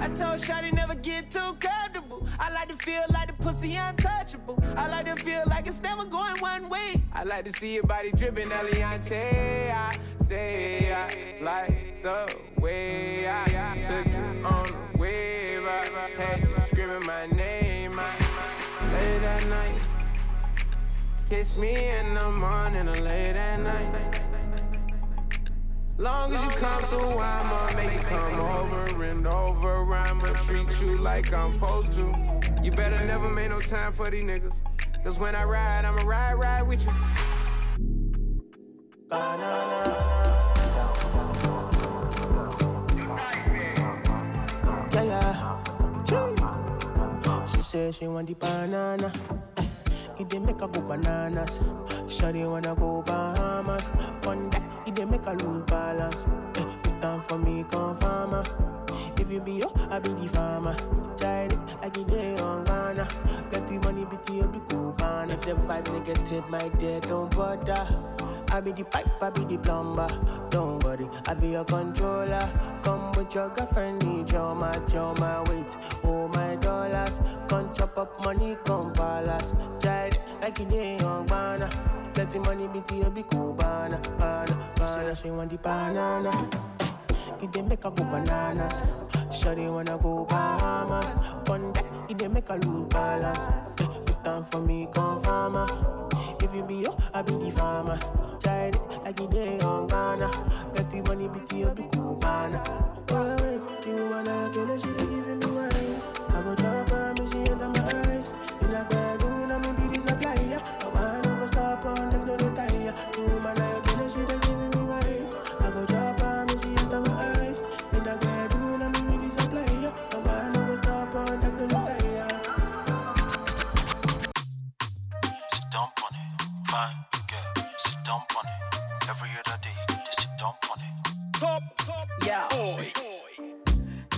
[0.01, 2.28] I told Shotty never get too comfortable.
[2.38, 4.62] I like to feel like the pussy untouchable.
[4.76, 7.03] I like to feel like it's never going one way.
[7.14, 9.72] I like to see your body dripping, Eliante.
[9.72, 15.62] I say I like the way I took you on the wave.
[15.64, 17.99] I had you screaming my name.
[17.99, 18.11] I,
[18.92, 19.80] late at night.
[21.30, 24.36] Kiss me in the morning or late at night.
[25.99, 29.94] Long as you come through, I'ma make you come over and over.
[29.94, 32.14] I'ma treat you like I'm supposed to.
[32.62, 34.61] You better never make no time for these niggas.
[35.03, 36.92] Cause when I ride, I'ma ride, ride with you.
[39.09, 40.12] Banana.
[44.92, 45.57] Yeah, yeah.
[47.47, 49.12] She say she want the banana.
[50.18, 51.58] It dey make her go bananas.
[52.06, 53.88] Shawty wanna go Bahamas.
[54.24, 56.26] One that it dey make her lose balance.
[56.56, 58.42] Eh, Put for me, come farmer.
[59.20, 60.74] If you be yo, I be the farmer.
[61.18, 63.06] Tried it like it day on Ghana.
[63.50, 63.78] Plenty
[64.11, 65.30] bitty, you be cool, man.
[65.30, 67.86] If the vibe negative, my dear, don't bother.
[68.50, 70.09] I be the pipe, I be the plumber.
[70.50, 72.40] Don't worry, I be your controller.
[72.82, 77.20] Come with your girlfriend, need your match, your my weight, oh my dollars.
[77.48, 79.52] Come chop up money, come palace.
[79.80, 81.68] Tried like you did on banana.
[82.14, 85.16] Plenty money, BT, you be cool, banana, banana.
[85.16, 86.48] She want the banana.
[87.42, 88.82] It dey make her go bananas.
[89.47, 91.09] Shawty wanna go Bahamas.
[91.49, 93.38] One that it dey make her lose balance.
[93.80, 95.66] Eh, Put time for me, come farmer.
[96.42, 97.97] If you be yo, I be the farmer.
[98.42, 100.28] Tried it like it dey on Ghana.
[100.74, 102.64] Plenty money, BT, you be cool, banana.
[103.11, 106.03] Oh, wait, you wanna kill her, she dey giving me wine.
[106.34, 108.34] I go drop her, me she enter my eyes.
[108.62, 109.26] In a bedroom,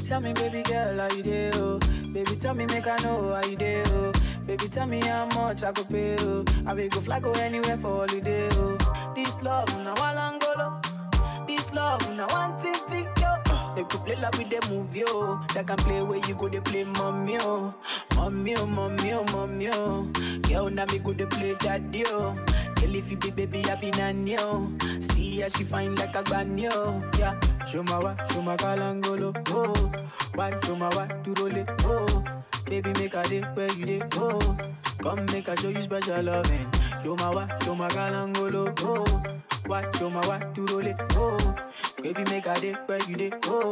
[0.09, 1.79] Tell me, baby girl, how you dey, oh?
[2.15, 4.13] Baby, tell me, make I know how you dey, oh?
[4.47, 6.45] Baby, tell me how much I could pay, oh?
[6.67, 9.13] I will go fly, go anywhere for holiday, oh?
[9.15, 11.47] This love, now one angolo.
[11.47, 12.27] This love, now
[12.59, 13.35] thing, yo.
[13.77, 15.45] They could play like with the movie, oh.
[15.55, 17.75] They can play where you go, they play mommy, oh.
[18.17, 20.05] Mommy, oh, mommy, oh, mommy, oh.
[20.43, 22.35] Girl, now me go, they play daddy, oh.
[22.81, 24.71] Girl, if you be baby, I be nanny, oh.
[25.01, 27.03] See how she fine like a granny, oh.
[27.19, 27.39] Yeah.
[27.67, 29.93] Show my wa, show my kalangolo, oh.
[30.35, 32.25] Why, show my wa, to roll it, oh.
[32.67, 34.57] Baby, make a day where you day, oh.
[35.03, 36.69] Come make I show you special loving.
[37.03, 39.23] Show my wa, show my kalangolo, oh.
[39.67, 41.57] Why, show my wa, to roll it, oh.
[42.03, 43.71] Baby, make a day where you day, oh.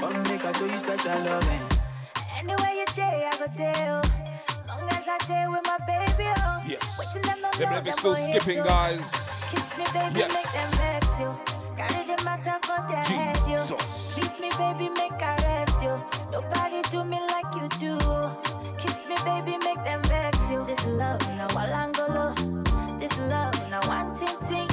[0.00, 1.62] Come make I show you special loving.
[2.38, 4.02] Anywhere you day, I go there.
[4.04, 4.10] oh.
[4.68, 6.53] Long as I day with my baby, oh.
[6.66, 6.98] Yes.
[6.98, 9.44] Waiting them no Them know let me them still skipping, guys.
[9.50, 10.32] Kiss me, baby, Yes.
[10.32, 11.30] make them vex you.
[11.76, 13.58] Carry the matter for their head, you.
[13.58, 15.94] Kiss me, baby, make I rest you.
[16.32, 17.98] Nobody do me like you do.
[18.78, 20.64] Kiss me, baby, make them vex you.
[20.64, 22.34] This love, now Walangolo.
[22.98, 24.68] This love, now one ting ting,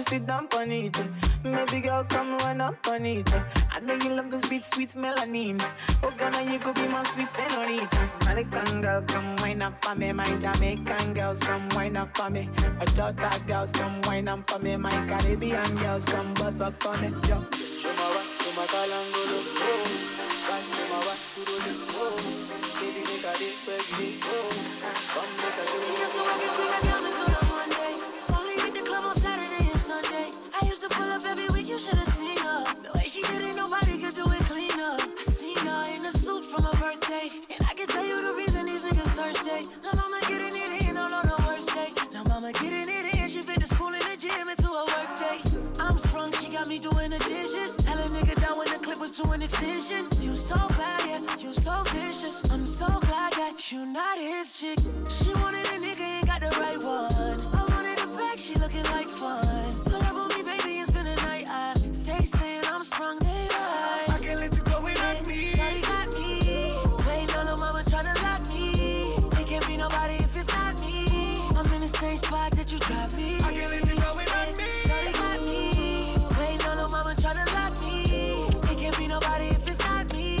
[0.00, 0.96] you, sit down on it.
[1.44, 3.28] Maybe girl, come run up on it.
[3.70, 5.60] I know you love this beat, sweet melanin.
[6.02, 8.10] Oh, Ghana, you could be my sweet senorita.
[8.22, 10.12] American girl, come wine up for me.
[10.12, 12.48] My Jamaican girls, come wine up for me.
[12.78, 14.76] My daughter girls, come wine up for me.
[14.76, 17.08] My Caribbean girls, come bust up for me.
[17.28, 17.40] Yo,
[17.80, 19.38] show my wa, show my kalangolo.
[19.60, 19.84] Oh,
[20.48, 21.72] Why, show my wa, turole.
[22.00, 22.16] Oh,
[22.80, 24.50] baby, make a day, baby, oh.
[25.12, 26.00] Come make a She day.
[26.02, 27.09] used to work until the
[36.50, 37.30] from her birthday.
[37.48, 39.70] And I can tell you the reason these niggas thirsty.
[39.84, 41.90] La mama getting it in all on her worst day.
[42.12, 45.10] La mama getting it in, she fit the school and the gym into a work
[45.16, 45.38] day.
[45.78, 47.76] I'm sprung, she got me doing the dishes.
[47.86, 50.06] Hella nigga down when the clip was to an extension.
[50.20, 52.50] You so bad, yeah, you so vicious.
[52.50, 54.78] I'm so glad that you not his chick.
[55.06, 57.38] She wanted a nigga, ain't got the right one.
[57.54, 59.49] I wanted a bag, she looking like fun.
[72.80, 73.36] Spot that you dropped me.
[73.36, 74.64] I can't let you go without me.
[74.84, 75.58] Shawty got me.
[76.38, 78.72] Waiting on mama tryna lock me.
[78.72, 80.38] It can't be nobody if it's not me.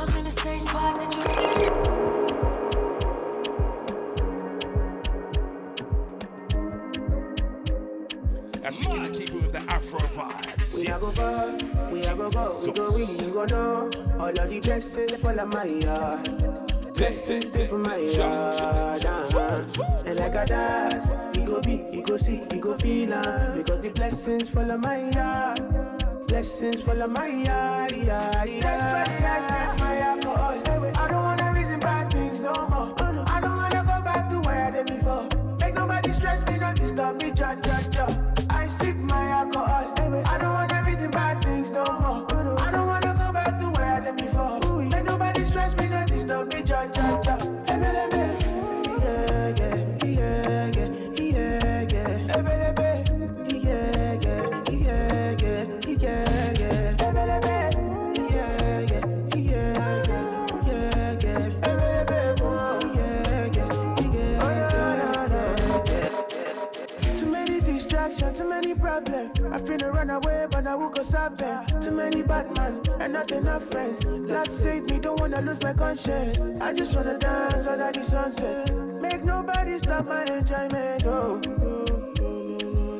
[0.00, 1.22] I'm in the same spot that you.
[8.64, 10.74] As we need to keep it with the Afro vibes.
[10.74, 11.16] We a go Yes.
[11.16, 13.90] go, we a go go, we go win, we go know.
[14.20, 16.81] All of the blessings fall on my.
[16.94, 19.04] Blessings dey for my yard.
[20.06, 23.56] And like I dad, he go be, he go see, he go feel am.
[23.58, 26.26] Because the blessings fall on my yard.
[26.26, 28.62] Blessings fall on my yard, yard, yard.
[28.62, 30.62] That's why I step my alcohol.
[30.96, 32.94] I don't wanna reason bad things no more.
[32.98, 33.24] Oh, no.
[33.26, 35.28] I don't wanna go back to where I did before.
[35.60, 38.06] Make nobody stress me, not disturb me, cha cha cha.
[38.50, 39.92] I sip my alcohol.
[40.26, 40.71] I don't wanna
[70.72, 71.82] I but have been.
[71.82, 74.02] Too many bad men and not enough friends.
[74.06, 76.38] Love save me, don't wanna lose my conscience.
[76.62, 78.74] I just wanna dance under the sunset.
[79.02, 81.04] Make nobody stop my enjoyment.
[81.04, 81.38] Oh.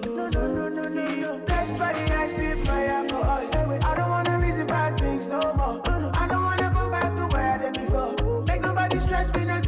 [0.05, 1.41] No, no, no, no, no, no.
[1.47, 3.41] That's why I sip my alcohol.
[3.55, 5.81] Anyway, I don't wanna reason bad things no more.
[5.87, 6.11] Oh, no.
[6.13, 8.43] I don't wanna go back to where I did before.
[8.43, 9.67] Make nobody stress me, not.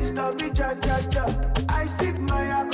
[1.71, 2.74] I sip my alcohol.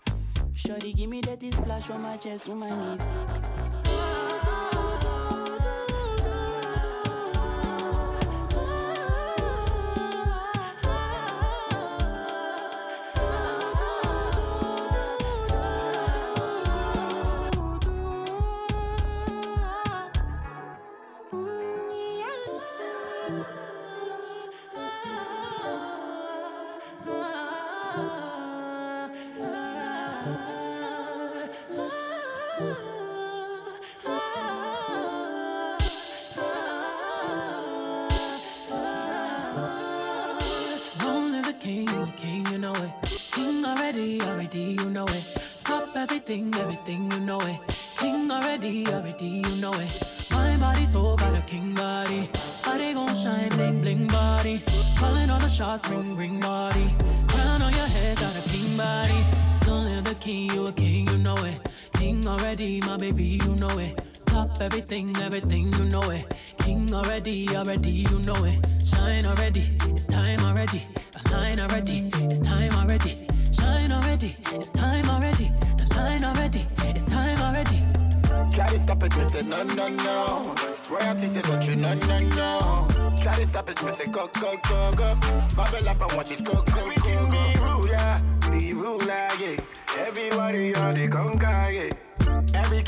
[0.53, 3.80] Shorty give me that splash from my chest to my knees.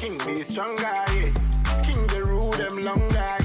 [0.04, 0.82] King be stronger,
[1.16, 1.32] yeah.
[1.84, 3.43] King the rule them longer,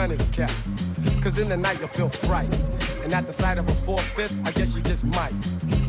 [0.00, 0.54] gun is kept.
[1.22, 2.50] Cause in the night you'll feel fright.
[3.02, 5.34] And at the sight of a four-fifth, I guess you just might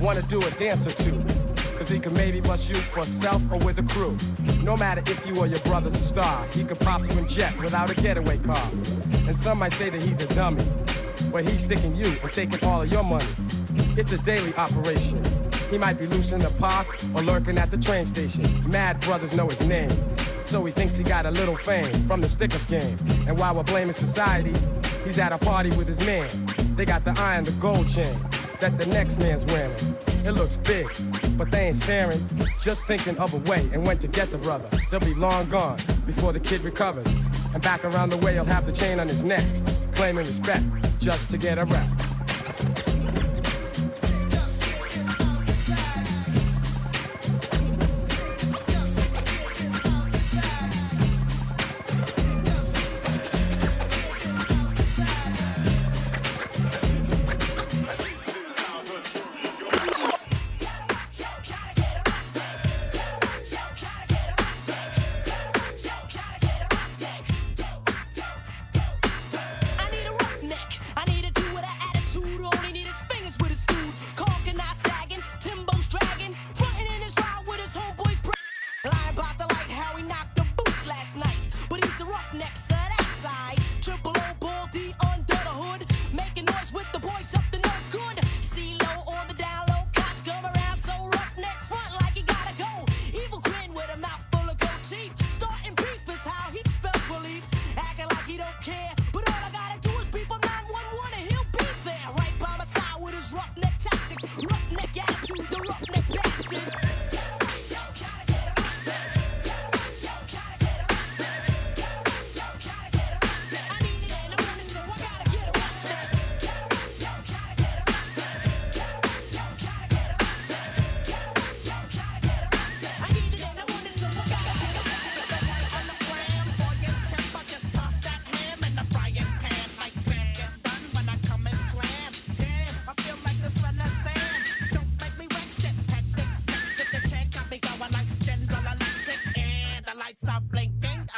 [0.02, 1.18] wanna do a dance or two.
[1.78, 4.18] Cause he could maybe bust you for self or with a crew.
[4.64, 7.58] No matter if you or your brother's a star, he could prop you in jet
[7.58, 8.70] without a getaway car.
[9.28, 10.66] And some might say that he's a dummy,
[11.32, 13.34] but he's sticking you and taking all of your money.
[13.96, 15.24] It's a daily operation.
[15.70, 18.44] He might be loose in the park or lurking at the train station.
[18.70, 20.11] Mad brothers know his name.
[20.44, 22.98] So he thinks he got a little fame from the stick up game.
[23.28, 24.54] And while we're blaming society,
[25.04, 26.30] he's at a party with his man.
[26.76, 28.18] They got the eye iron, the gold chain.
[28.60, 29.96] that the next man's wearing.
[30.24, 30.88] It looks big,
[31.36, 32.28] but they ain't staring,
[32.60, 34.70] just thinking of a way and when to get the brother.
[34.92, 37.08] They'll be long gone before the kid recovers.
[37.54, 39.46] And back around the way, he'll have the chain on his neck,
[39.94, 40.64] claiming respect
[41.00, 42.01] just to get a rep.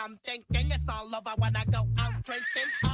[0.04, 2.93] I'm thinking it's all over when I go out drinking.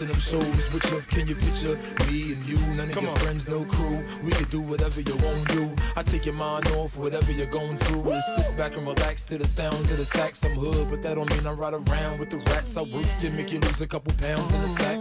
[0.00, 1.00] Hit them blocks and them shows with you.
[1.10, 1.78] Can you picture
[2.10, 2.58] me and you?
[2.76, 3.18] None of Come your on.
[3.18, 4.02] friends, no crew.
[4.22, 5.76] We could do whatever you want to do.
[5.96, 8.10] I take your mind off whatever you're going through.
[8.10, 10.44] And sit back and relax to the sound of the sax.
[10.44, 12.76] I'm hood, but that don't mean I ride around with the rats.
[12.76, 14.98] I work you, make you lose a couple pounds in the sack.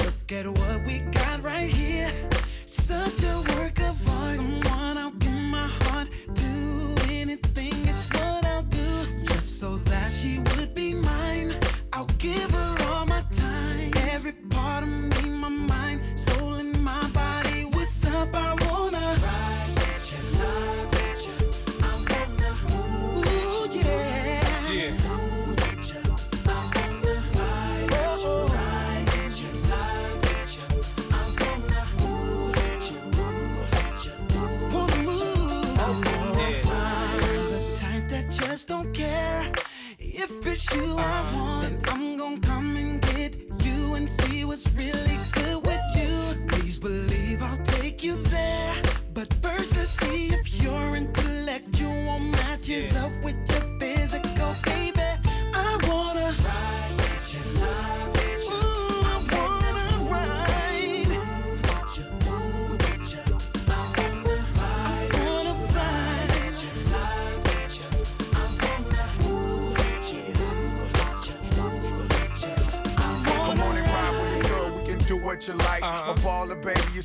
[0.00, 2.12] Look at what we got right here.
[2.66, 3.73] Such a work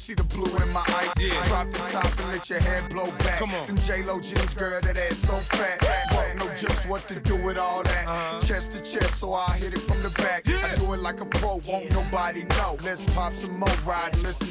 [0.10, 1.12] see the blue in my eyes.
[1.20, 1.48] Yeah.
[1.48, 3.38] Drop the top and let your head blow back.
[3.38, 3.68] Come on.
[3.68, 5.80] Them J-Lo jeans, girl, that ass so fat.
[6.10, 8.08] Don't know just what to do with all that.
[8.08, 8.40] Uh-huh.
[8.42, 10.48] Chest to chest, so I hit it from the back.
[10.48, 10.58] Yeah.
[10.64, 12.78] I do it like a pro, won't nobody know.
[12.84, 14.49] Let's pop some more, ride, listen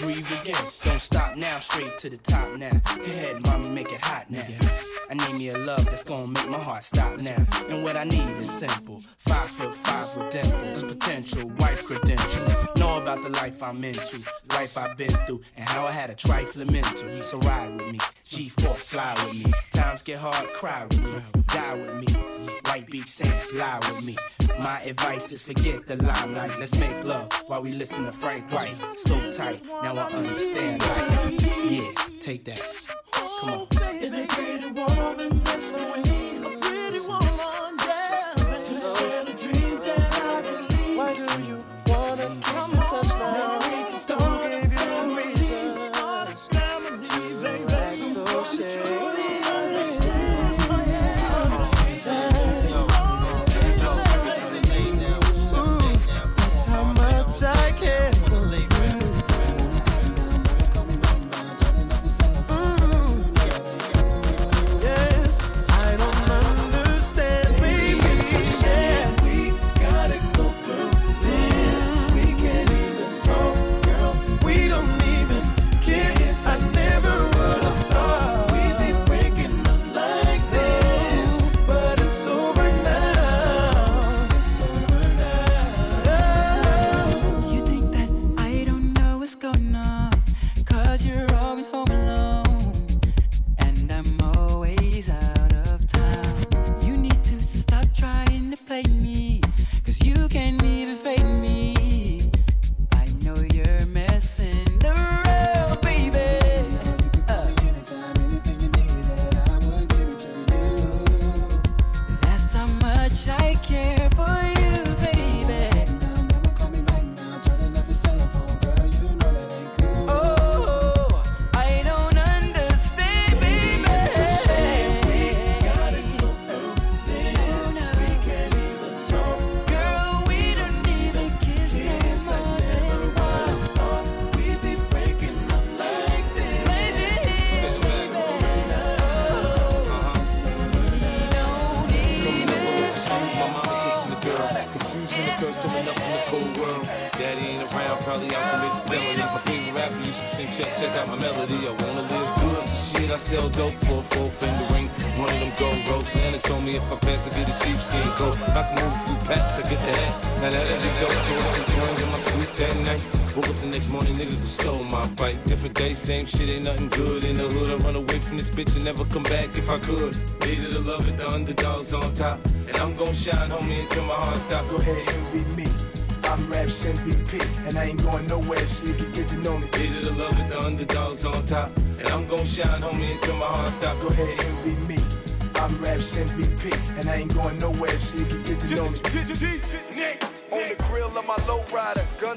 [0.00, 0.64] breathe again.
[0.84, 2.80] Don't stop now, straight to the top now.
[2.96, 4.46] Go ahead, mommy, make it hot now.
[5.10, 7.46] I need me a love that's gonna make my heart stop now.
[7.68, 9.02] And what I need is simple.
[9.18, 12.52] Five foot five with dimples, potential wife credentials.
[12.78, 14.20] Know about the life I'm into,
[14.50, 17.10] life I've been through, and how I had a trifling mental.
[17.22, 19.52] So ride with me, G4 fly with me.
[19.72, 22.06] Times get hard, cry with me, die with me.
[22.66, 24.16] White beach sands, lie with me.
[24.58, 26.58] My advice is forget the limelight.
[26.58, 28.77] Let's make love while we listen to Frank White.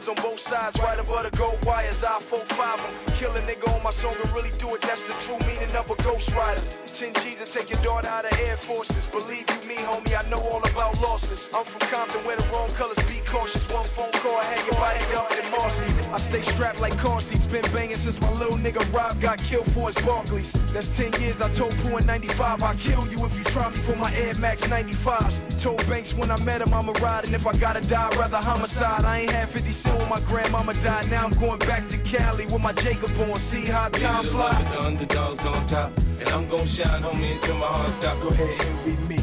[0.01, 2.03] Guns on both sides, right above the gold wires.
[2.03, 3.13] I 4 5 em.
[3.15, 4.81] Kill a nigga on my song and really do it.
[4.81, 6.61] That's the true meaning of a ghost rider.
[6.85, 9.09] 10 G's to take your daughter out of Air Forces.
[9.11, 11.49] Believe you me, homie, I know all about losses.
[11.55, 13.63] I'm from Compton where the wrong colors be cautious.
[13.71, 16.09] One phone call, had your body in Marcy.
[16.11, 19.69] I stay strapped like car seats, been banging since my little nigga Rob got killed
[19.71, 20.51] for his Barkleys.
[20.73, 23.77] That's 10 years, I told Pooh in 95, I'll kill you if you try me
[23.77, 25.61] for my Air Max 95s.
[25.61, 28.37] Told Banks when I met him, I'ma ride, and if I gotta die, I'd rather
[28.37, 29.05] homicide.
[29.05, 32.45] I ain't had 50 cent when my grandmama died, now I'm going back to Cali
[32.45, 33.35] with my Jacob on.
[33.37, 34.51] See how time fly.
[34.71, 35.91] the underdogs on top.
[36.19, 38.21] And I'm gon' shine, homie, until my heart stop.
[38.21, 39.20] Go ahead, envy me.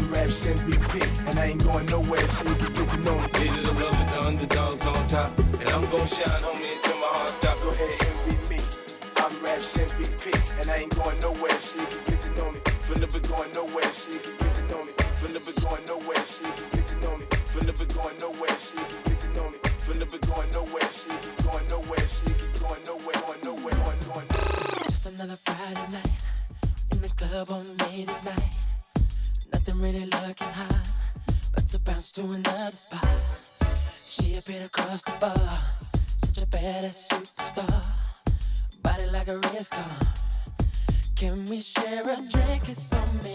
[0.00, 3.28] I'm Raps MVP, and I ain't going nowhere, so you can get to know me.
[3.36, 5.38] Needed to love it, the underdogs on top.
[5.60, 7.60] And I'm gon' shine, homie, until my heart stop.
[7.60, 8.60] Go ahead, envy me.
[9.20, 12.60] I'm Raps MVP, and I ain't going nowhere, so you can get to know me.
[12.64, 14.92] From never going nowhere, so you can get to know me.
[15.20, 17.26] From never going nowhere, so you can get to know me.
[17.52, 19.58] From never going nowhere, so you can get to know me.
[19.84, 23.42] From never going nowhere, so you can going nowhere, so you can going nowhere, going
[23.44, 24.28] nowhere, going, going.
[24.88, 26.16] Just another Friday night
[26.88, 28.69] in the club on ladies' night.
[29.70, 30.88] Nothing really looking hot,
[31.54, 33.22] but to bounce to another spot.
[34.04, 35.58] She appeared across the bar,
[36.16, 37.84] such a badass superstar.
[38.82, 39.98] Body like a race car.
[41.14, 42.68] Can we share a drink?
[42.68, 43.29] It's on me.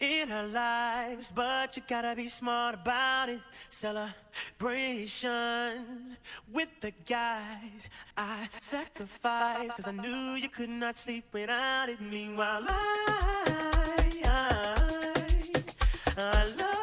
[0.05, 3.41] in our lives, but you gotta be smart about it.
[3.71, 6.19] Celebrations
[6.53, 12.01] with the guys I sacrificed, cause I knew you could not sleep without it.
[12.01, 15.15] Meanwhile, I, I,
[16.19, 16.74] I love.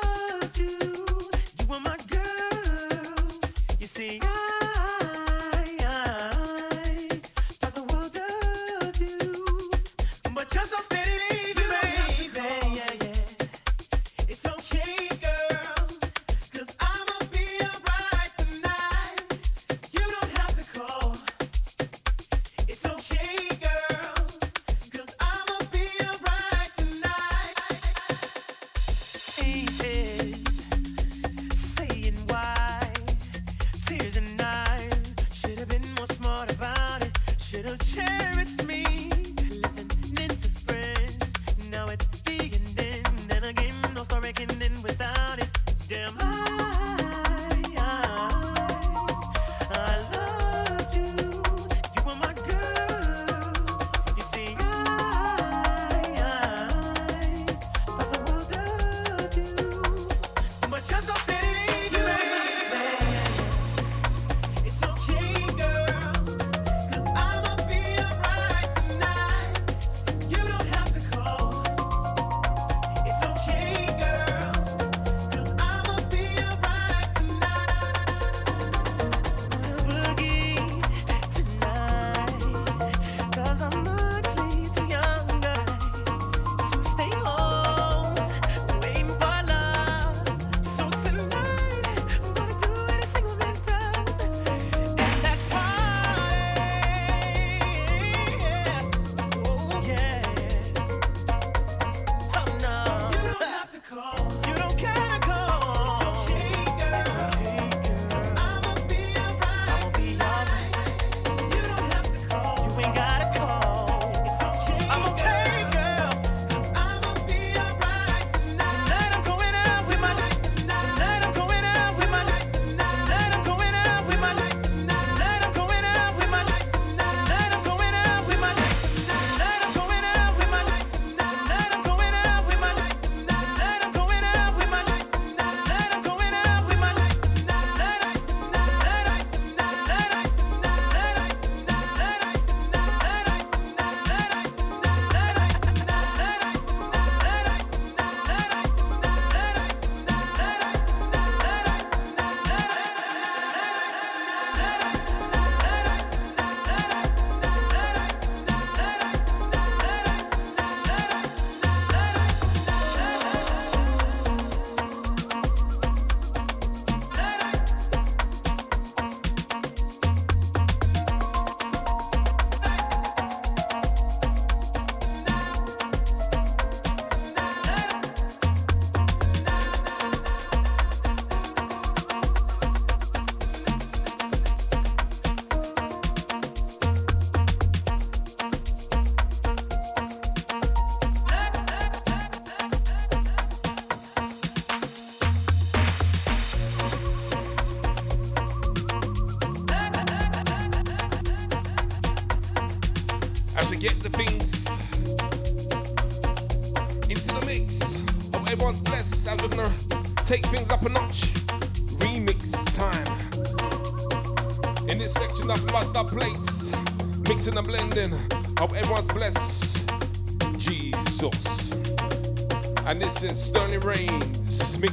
[45.92, 46.31] them.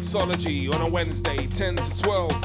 [0.08, 2.37] Mixology on a Wednesday, 10 to 12.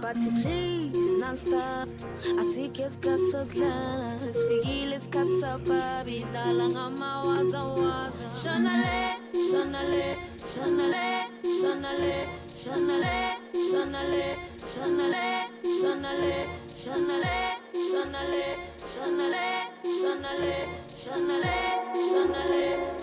[0.00, 1.88] But please, non-stop
[2.40, 9.16] Asikeskatsa dlala Sifikileskatsa babi Dlala ngama waza waza Shonale,
[9.50, 10.16] shonale,
[10.52, 11.06] shonale,
[11.60, 12.16] shonale
[12.60, 13.16] Shonale,
[13.70, 14.26] shonale,
[14.72, 15.26] shonale,
[15.72, 16.36] shonale
[16.80, 17.36] Shonale,
[17.90, 18.46] shonale,
[18.82, 19.46] shonale,
[19.88, 20.56] shonale Shonale,
[21.02, 21.56] shonale,
[22.08, 22.97] shonale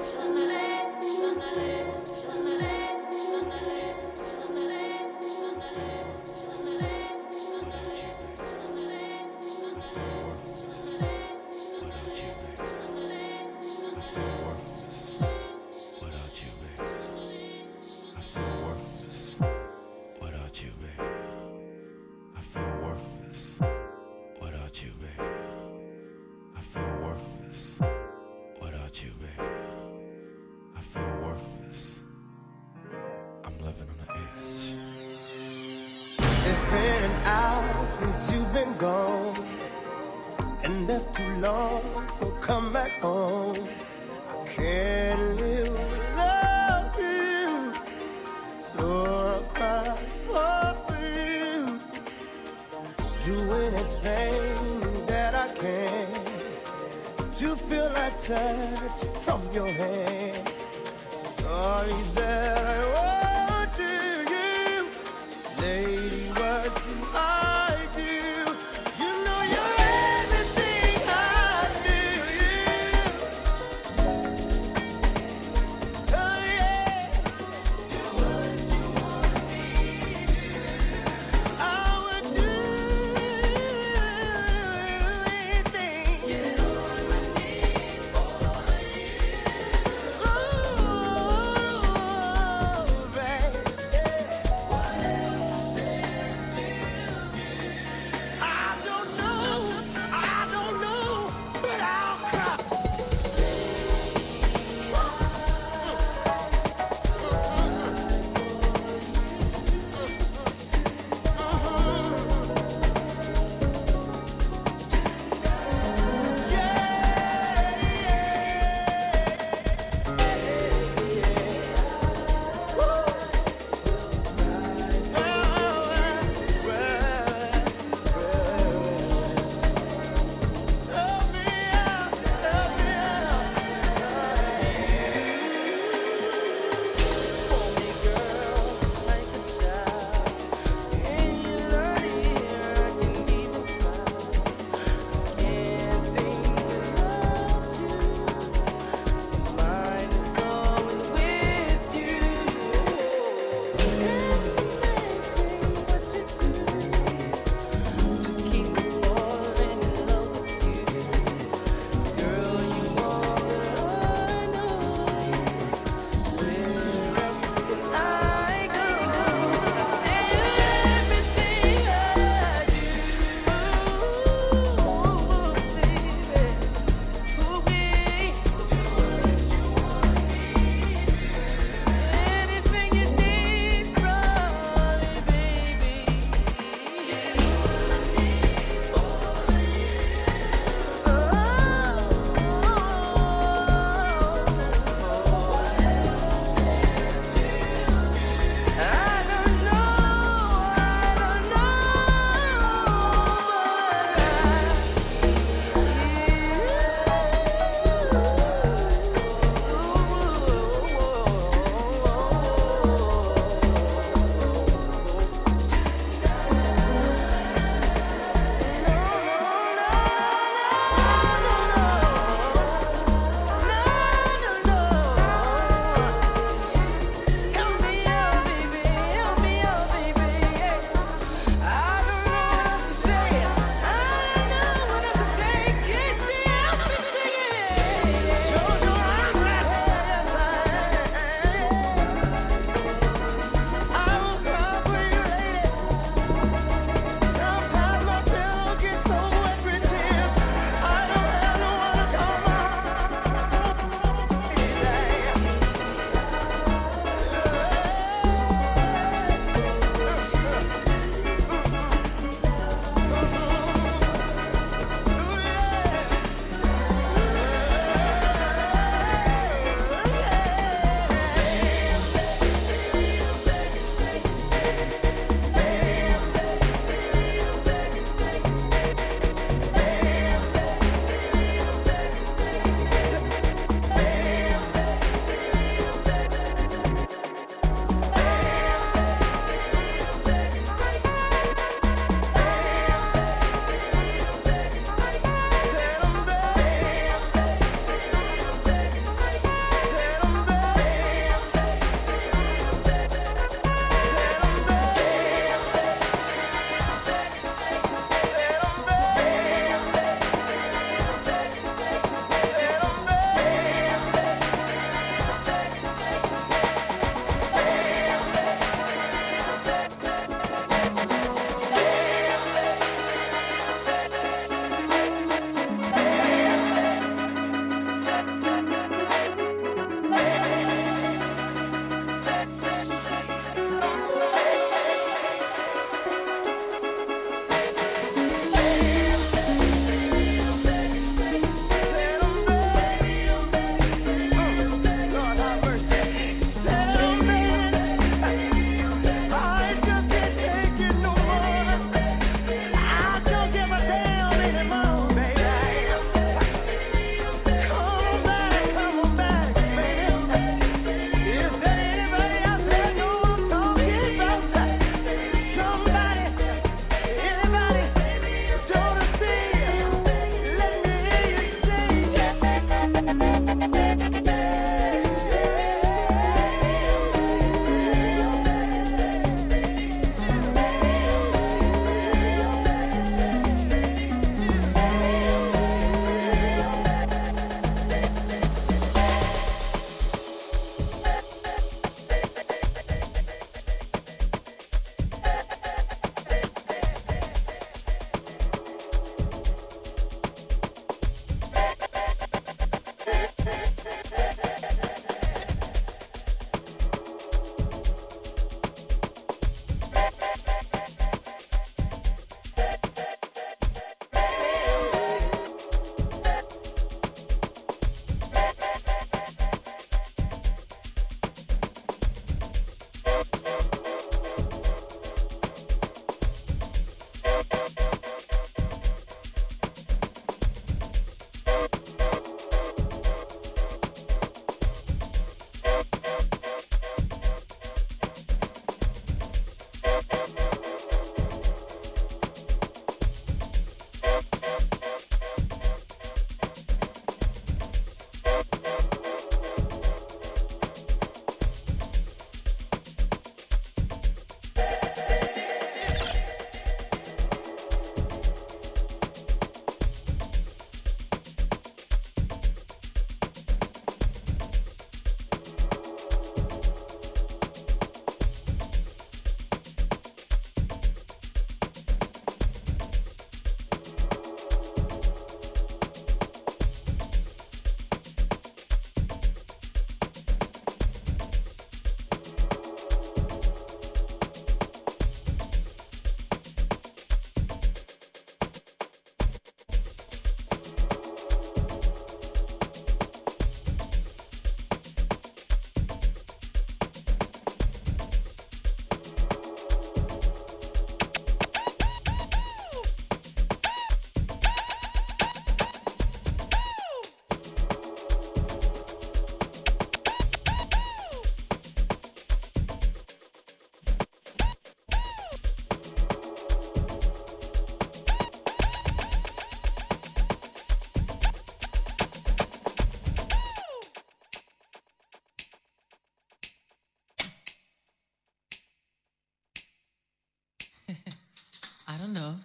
[531.95, 532.35] I don't know,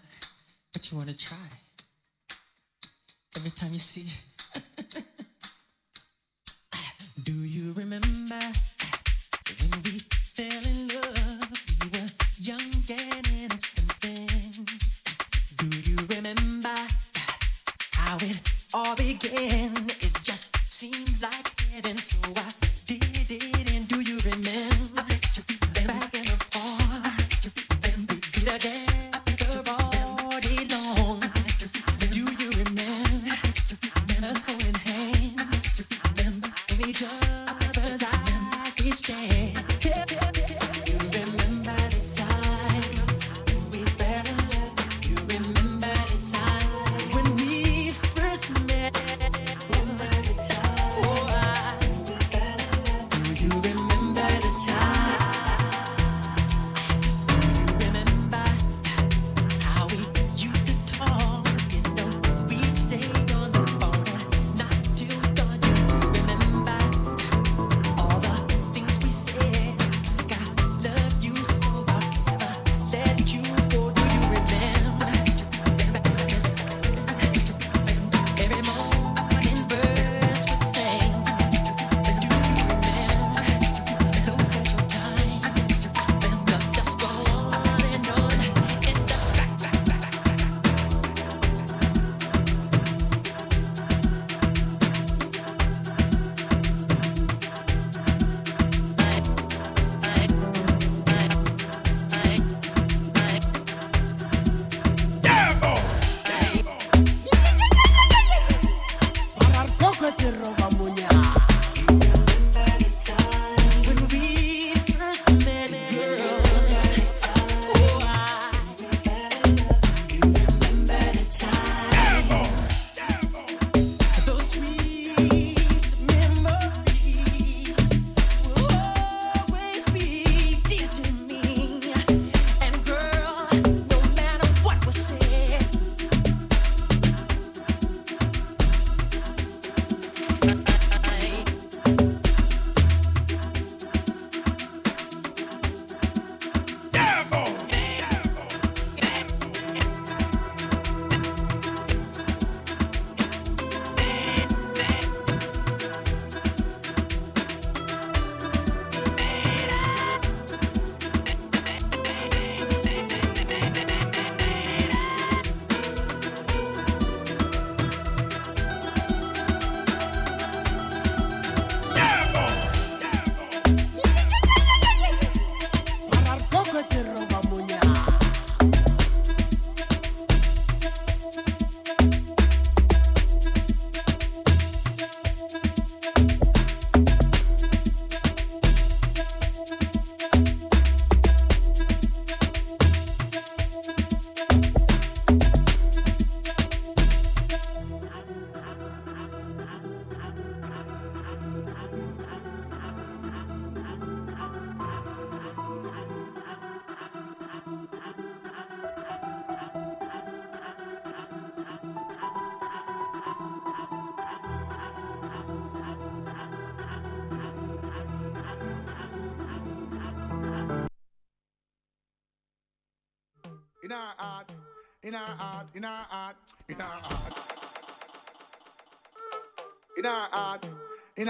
[0.72, 1.36] but you want to try.
[3.36, 4.06] Every time you see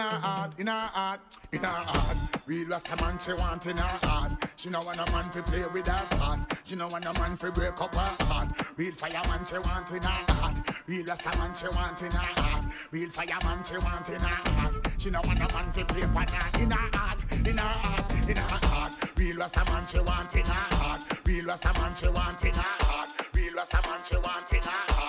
[0.01, 1.21] In her heart, in her heart,
[1.53, 2.17] in her heart.
[2.47, 4.33] Real Rasta man she want in her heart.
[4.57, 6.47] She no want a man to play with her thoughts.
[6.65, 8.49] She no want a man to break up her heart.
[8.79, 10.57] Real fire man she want in her heart.
[10.87, 12.65] Real Rasta man she want in her heart.
[12.91, 14.75] Real fire man she want in her heart.
[14.97, 18.11] She no want a man to play for her in her heart, in her heart,
[18.27, 18.93] in her heart.
[19.19, 21.01] Real Rasta man she want in her heart.
[21.27, 23.09] Real Rasta man she want in her heart.
[23.35, 25.00] Real Rasta man she want in her heart.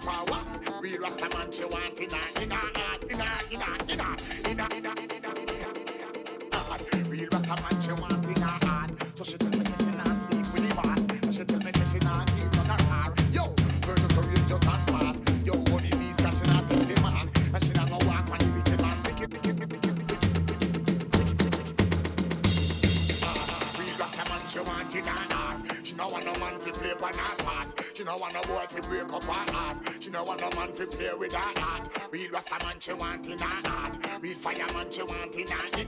[0.00, 0.80] power.
[0.80, 2.77] Real Rastaman she want in her
[33.08, 33.98] want in her heart.
[34.20, 35.87] Real fireman she want in her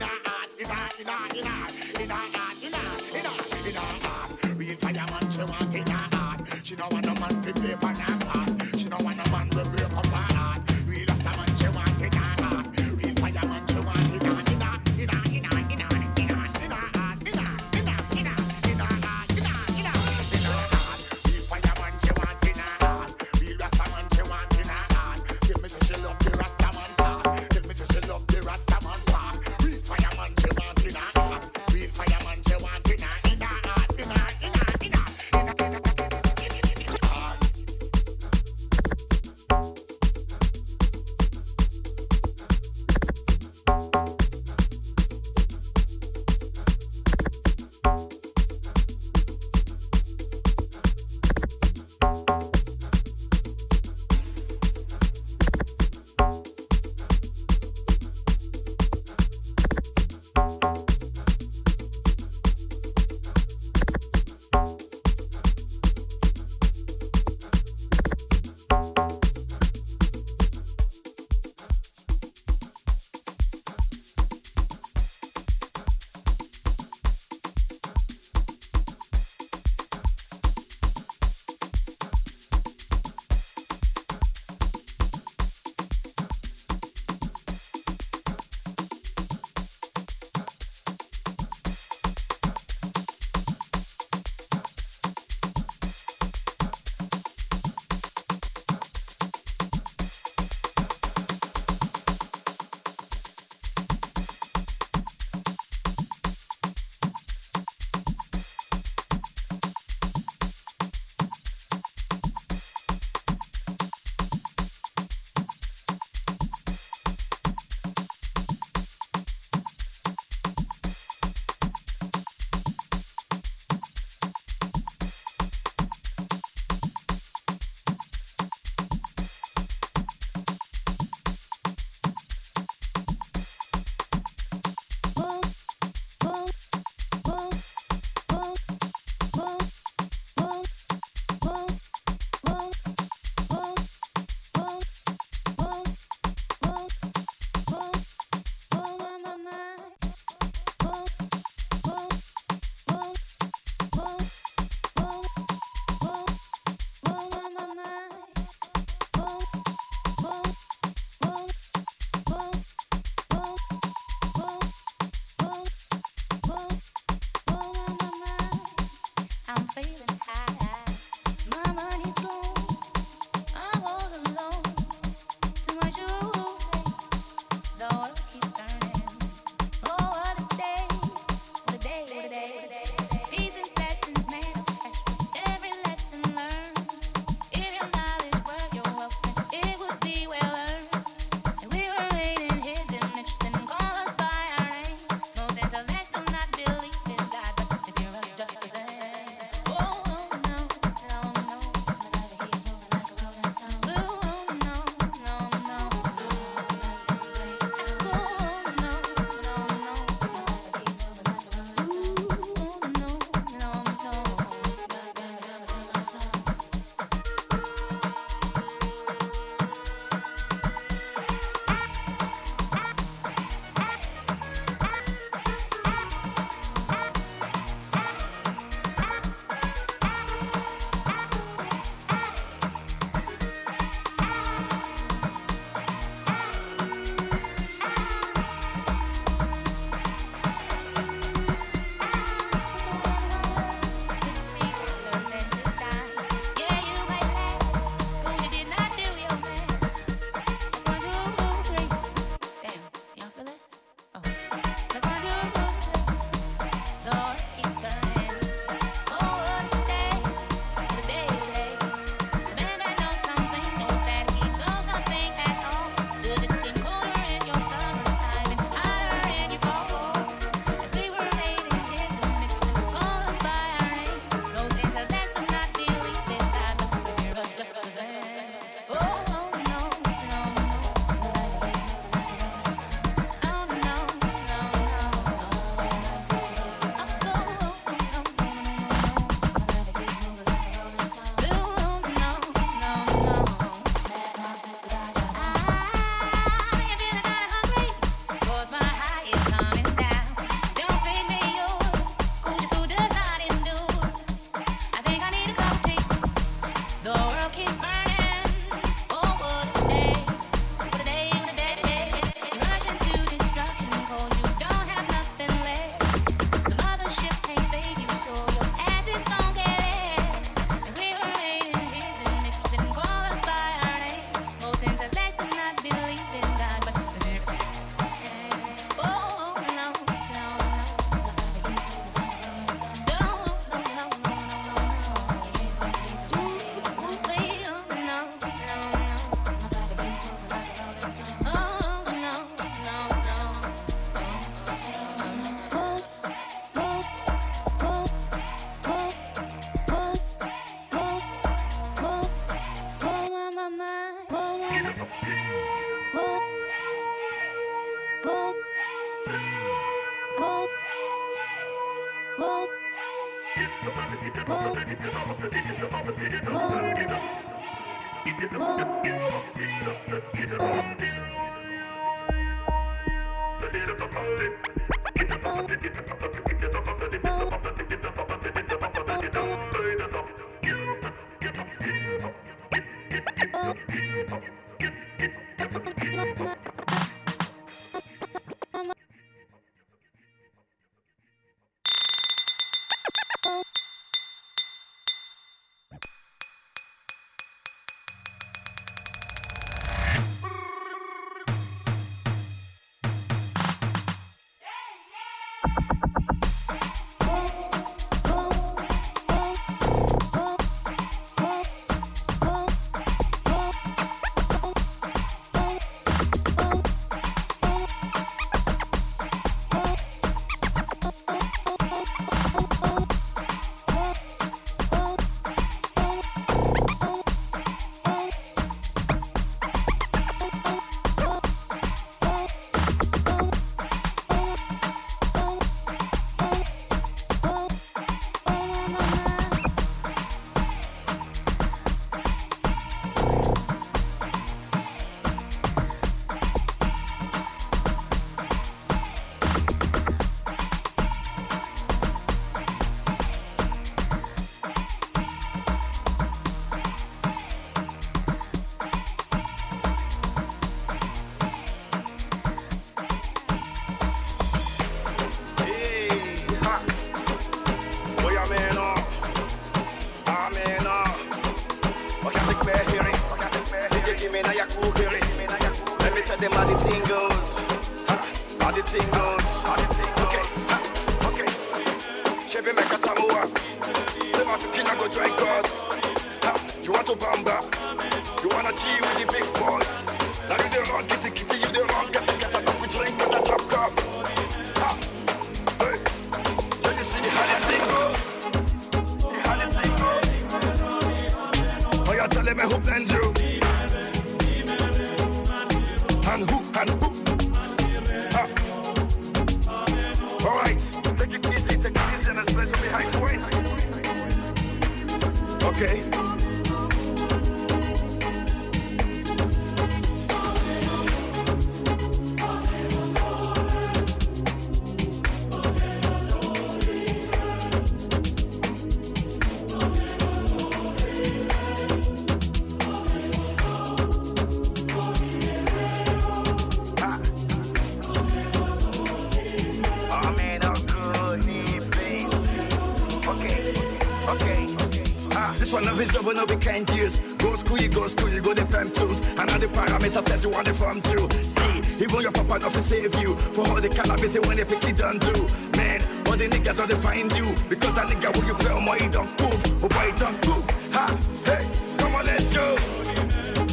[553.61, 555.33] For all the cannabis when they pick it done do.
[555.77, 557.53] Man, all the niggas don't find you.
[557.69, 559.83] Because that nigga when you play on my he don't move.
[559.83, 560.65] Oh boy, he don't move.
[560.95, 561.05] Ha,
[561.45, 561.63] hey,
[561.97, 562.65] come on, let's go.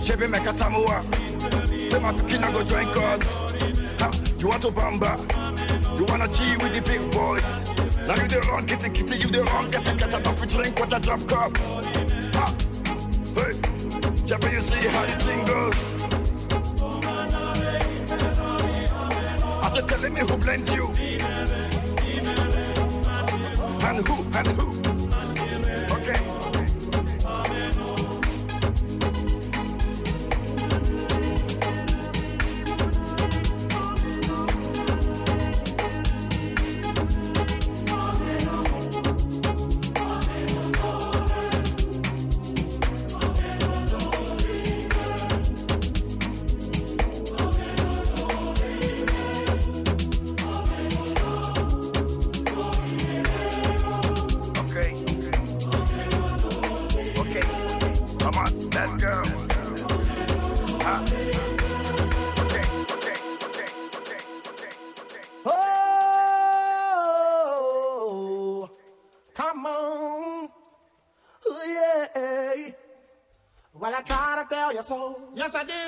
[0.04, 1.00] Chevy make a tamua.
[1.90, 3.22] Say my kina go join God.
[4.00, 5.16] Ha, you want to bamba?
[5.96, 7.48] You wanna G with the big boys?
[8.06, 10.78] Now you the wrong, it, get you the wrong, get it, get it, up, drink
[10.78, 11.56] with a drop cup.
[12.36, 12.46] Ha,
[13.36, 13.54] hey,
[14.26, 15.87] Chevy, you see how the thing goes?
[20.26, 20.87] Who blends you.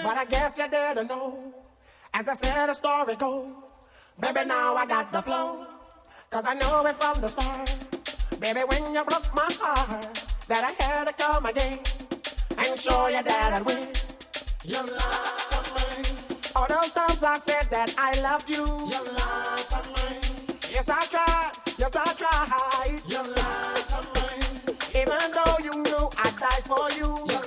[0.03, 1.55] But I guess you didn't know.
[2.15, 3.53] As the sad story goes,
[4.19, 5.67] baby, now I got the flow.
[6.31, 7.71] Cause I know it from the start.
[8.41, 10.07] Baby, when you broke my heart,
[10.49, 11.79] that I had to come again
[12.57, 13.89] and show you that I'd win.
[14.65, 16.09] You love to me.
[16.57, 18.65] All those times I said that I loved you.
[18.65, 20.67] You lied me.
[20.73, 21.53] Yes, I tried.
[21.79, 23.01] Yes, I tried.
[23.07, 25.01] You love to me.
[25.01, 27.27] Even though you knew I died for you.
[27.29, 27.40] you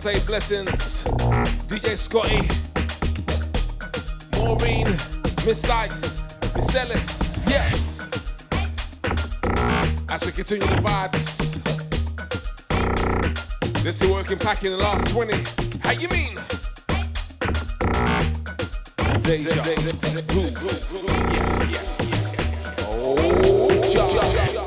[0.00, 1.04] the mix, just want to say blessings.
[1.66, 2.48] DJ Scotty,
[4.36, 4.86] Maureen,
[5.46, 6.22] Miss Ice,
[6.54, 7.44] Miss Ellis.
[7.48, 8.08] Yes.
[10.08, 11.38] As we continue the vibes.
[13.82, 15.32] This is working pack in the last 20.
[15.80, 16.36] How you mean?
[19.22, 19.62] Deja.
[20.28, 20.42] Vu.
[21.32, 22.00] Yes, yes.
[22.80, 23.16] Oh,
[23.92, 24.04] ja.
[24.04, 24.57] loud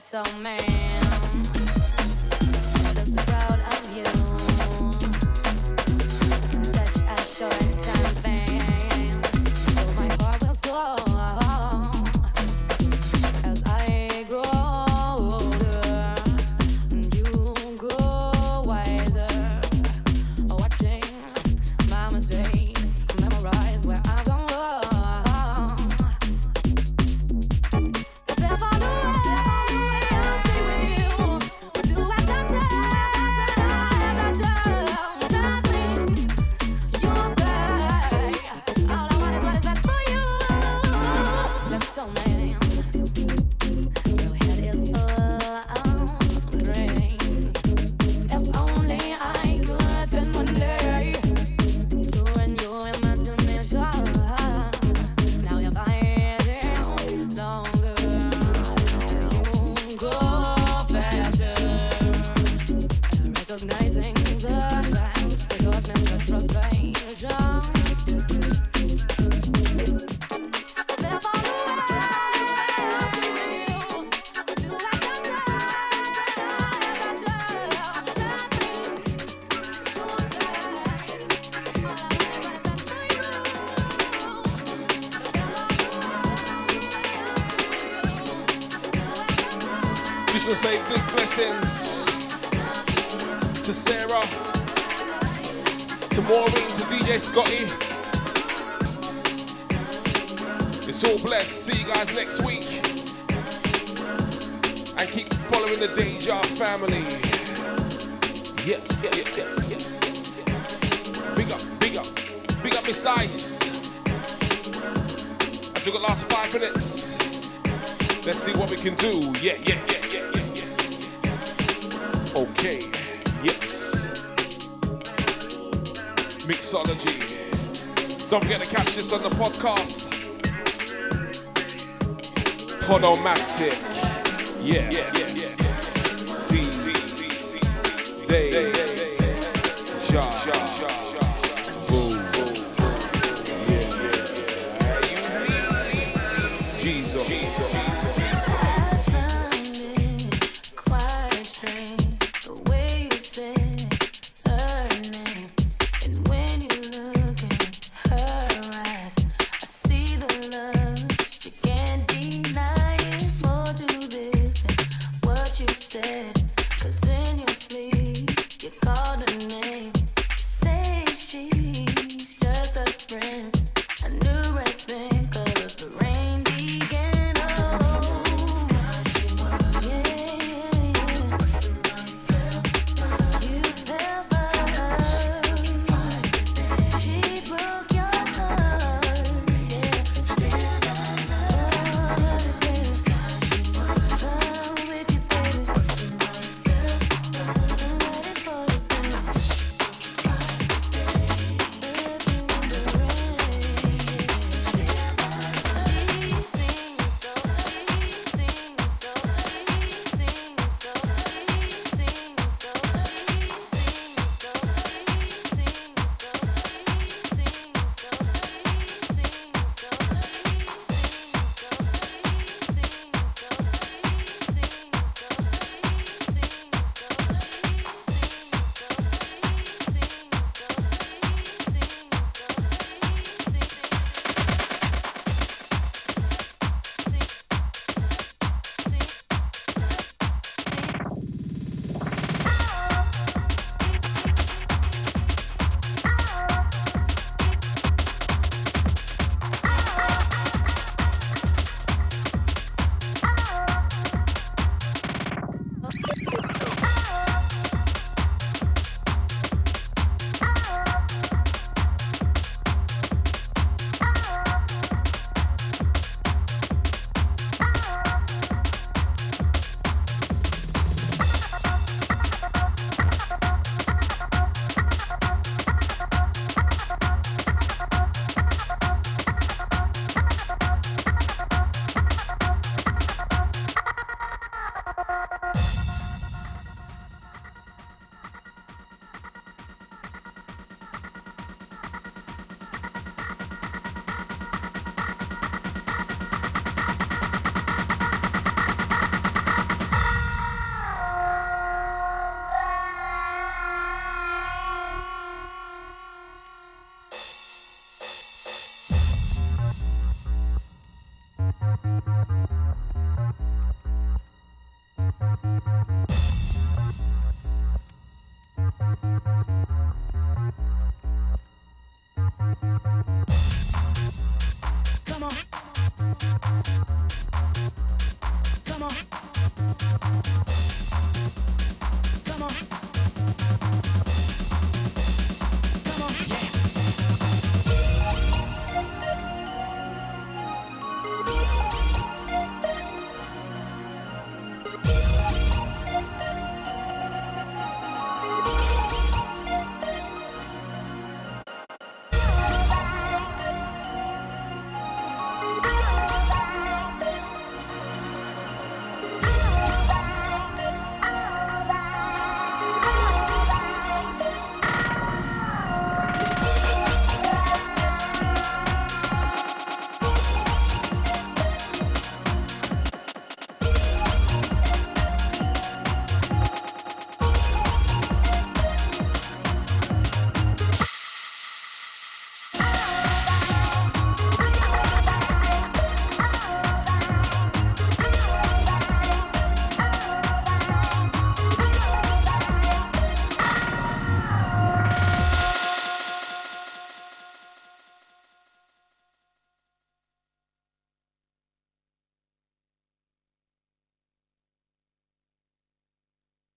[0.00, 0.58] soul man.
[0.58, 0.83] Just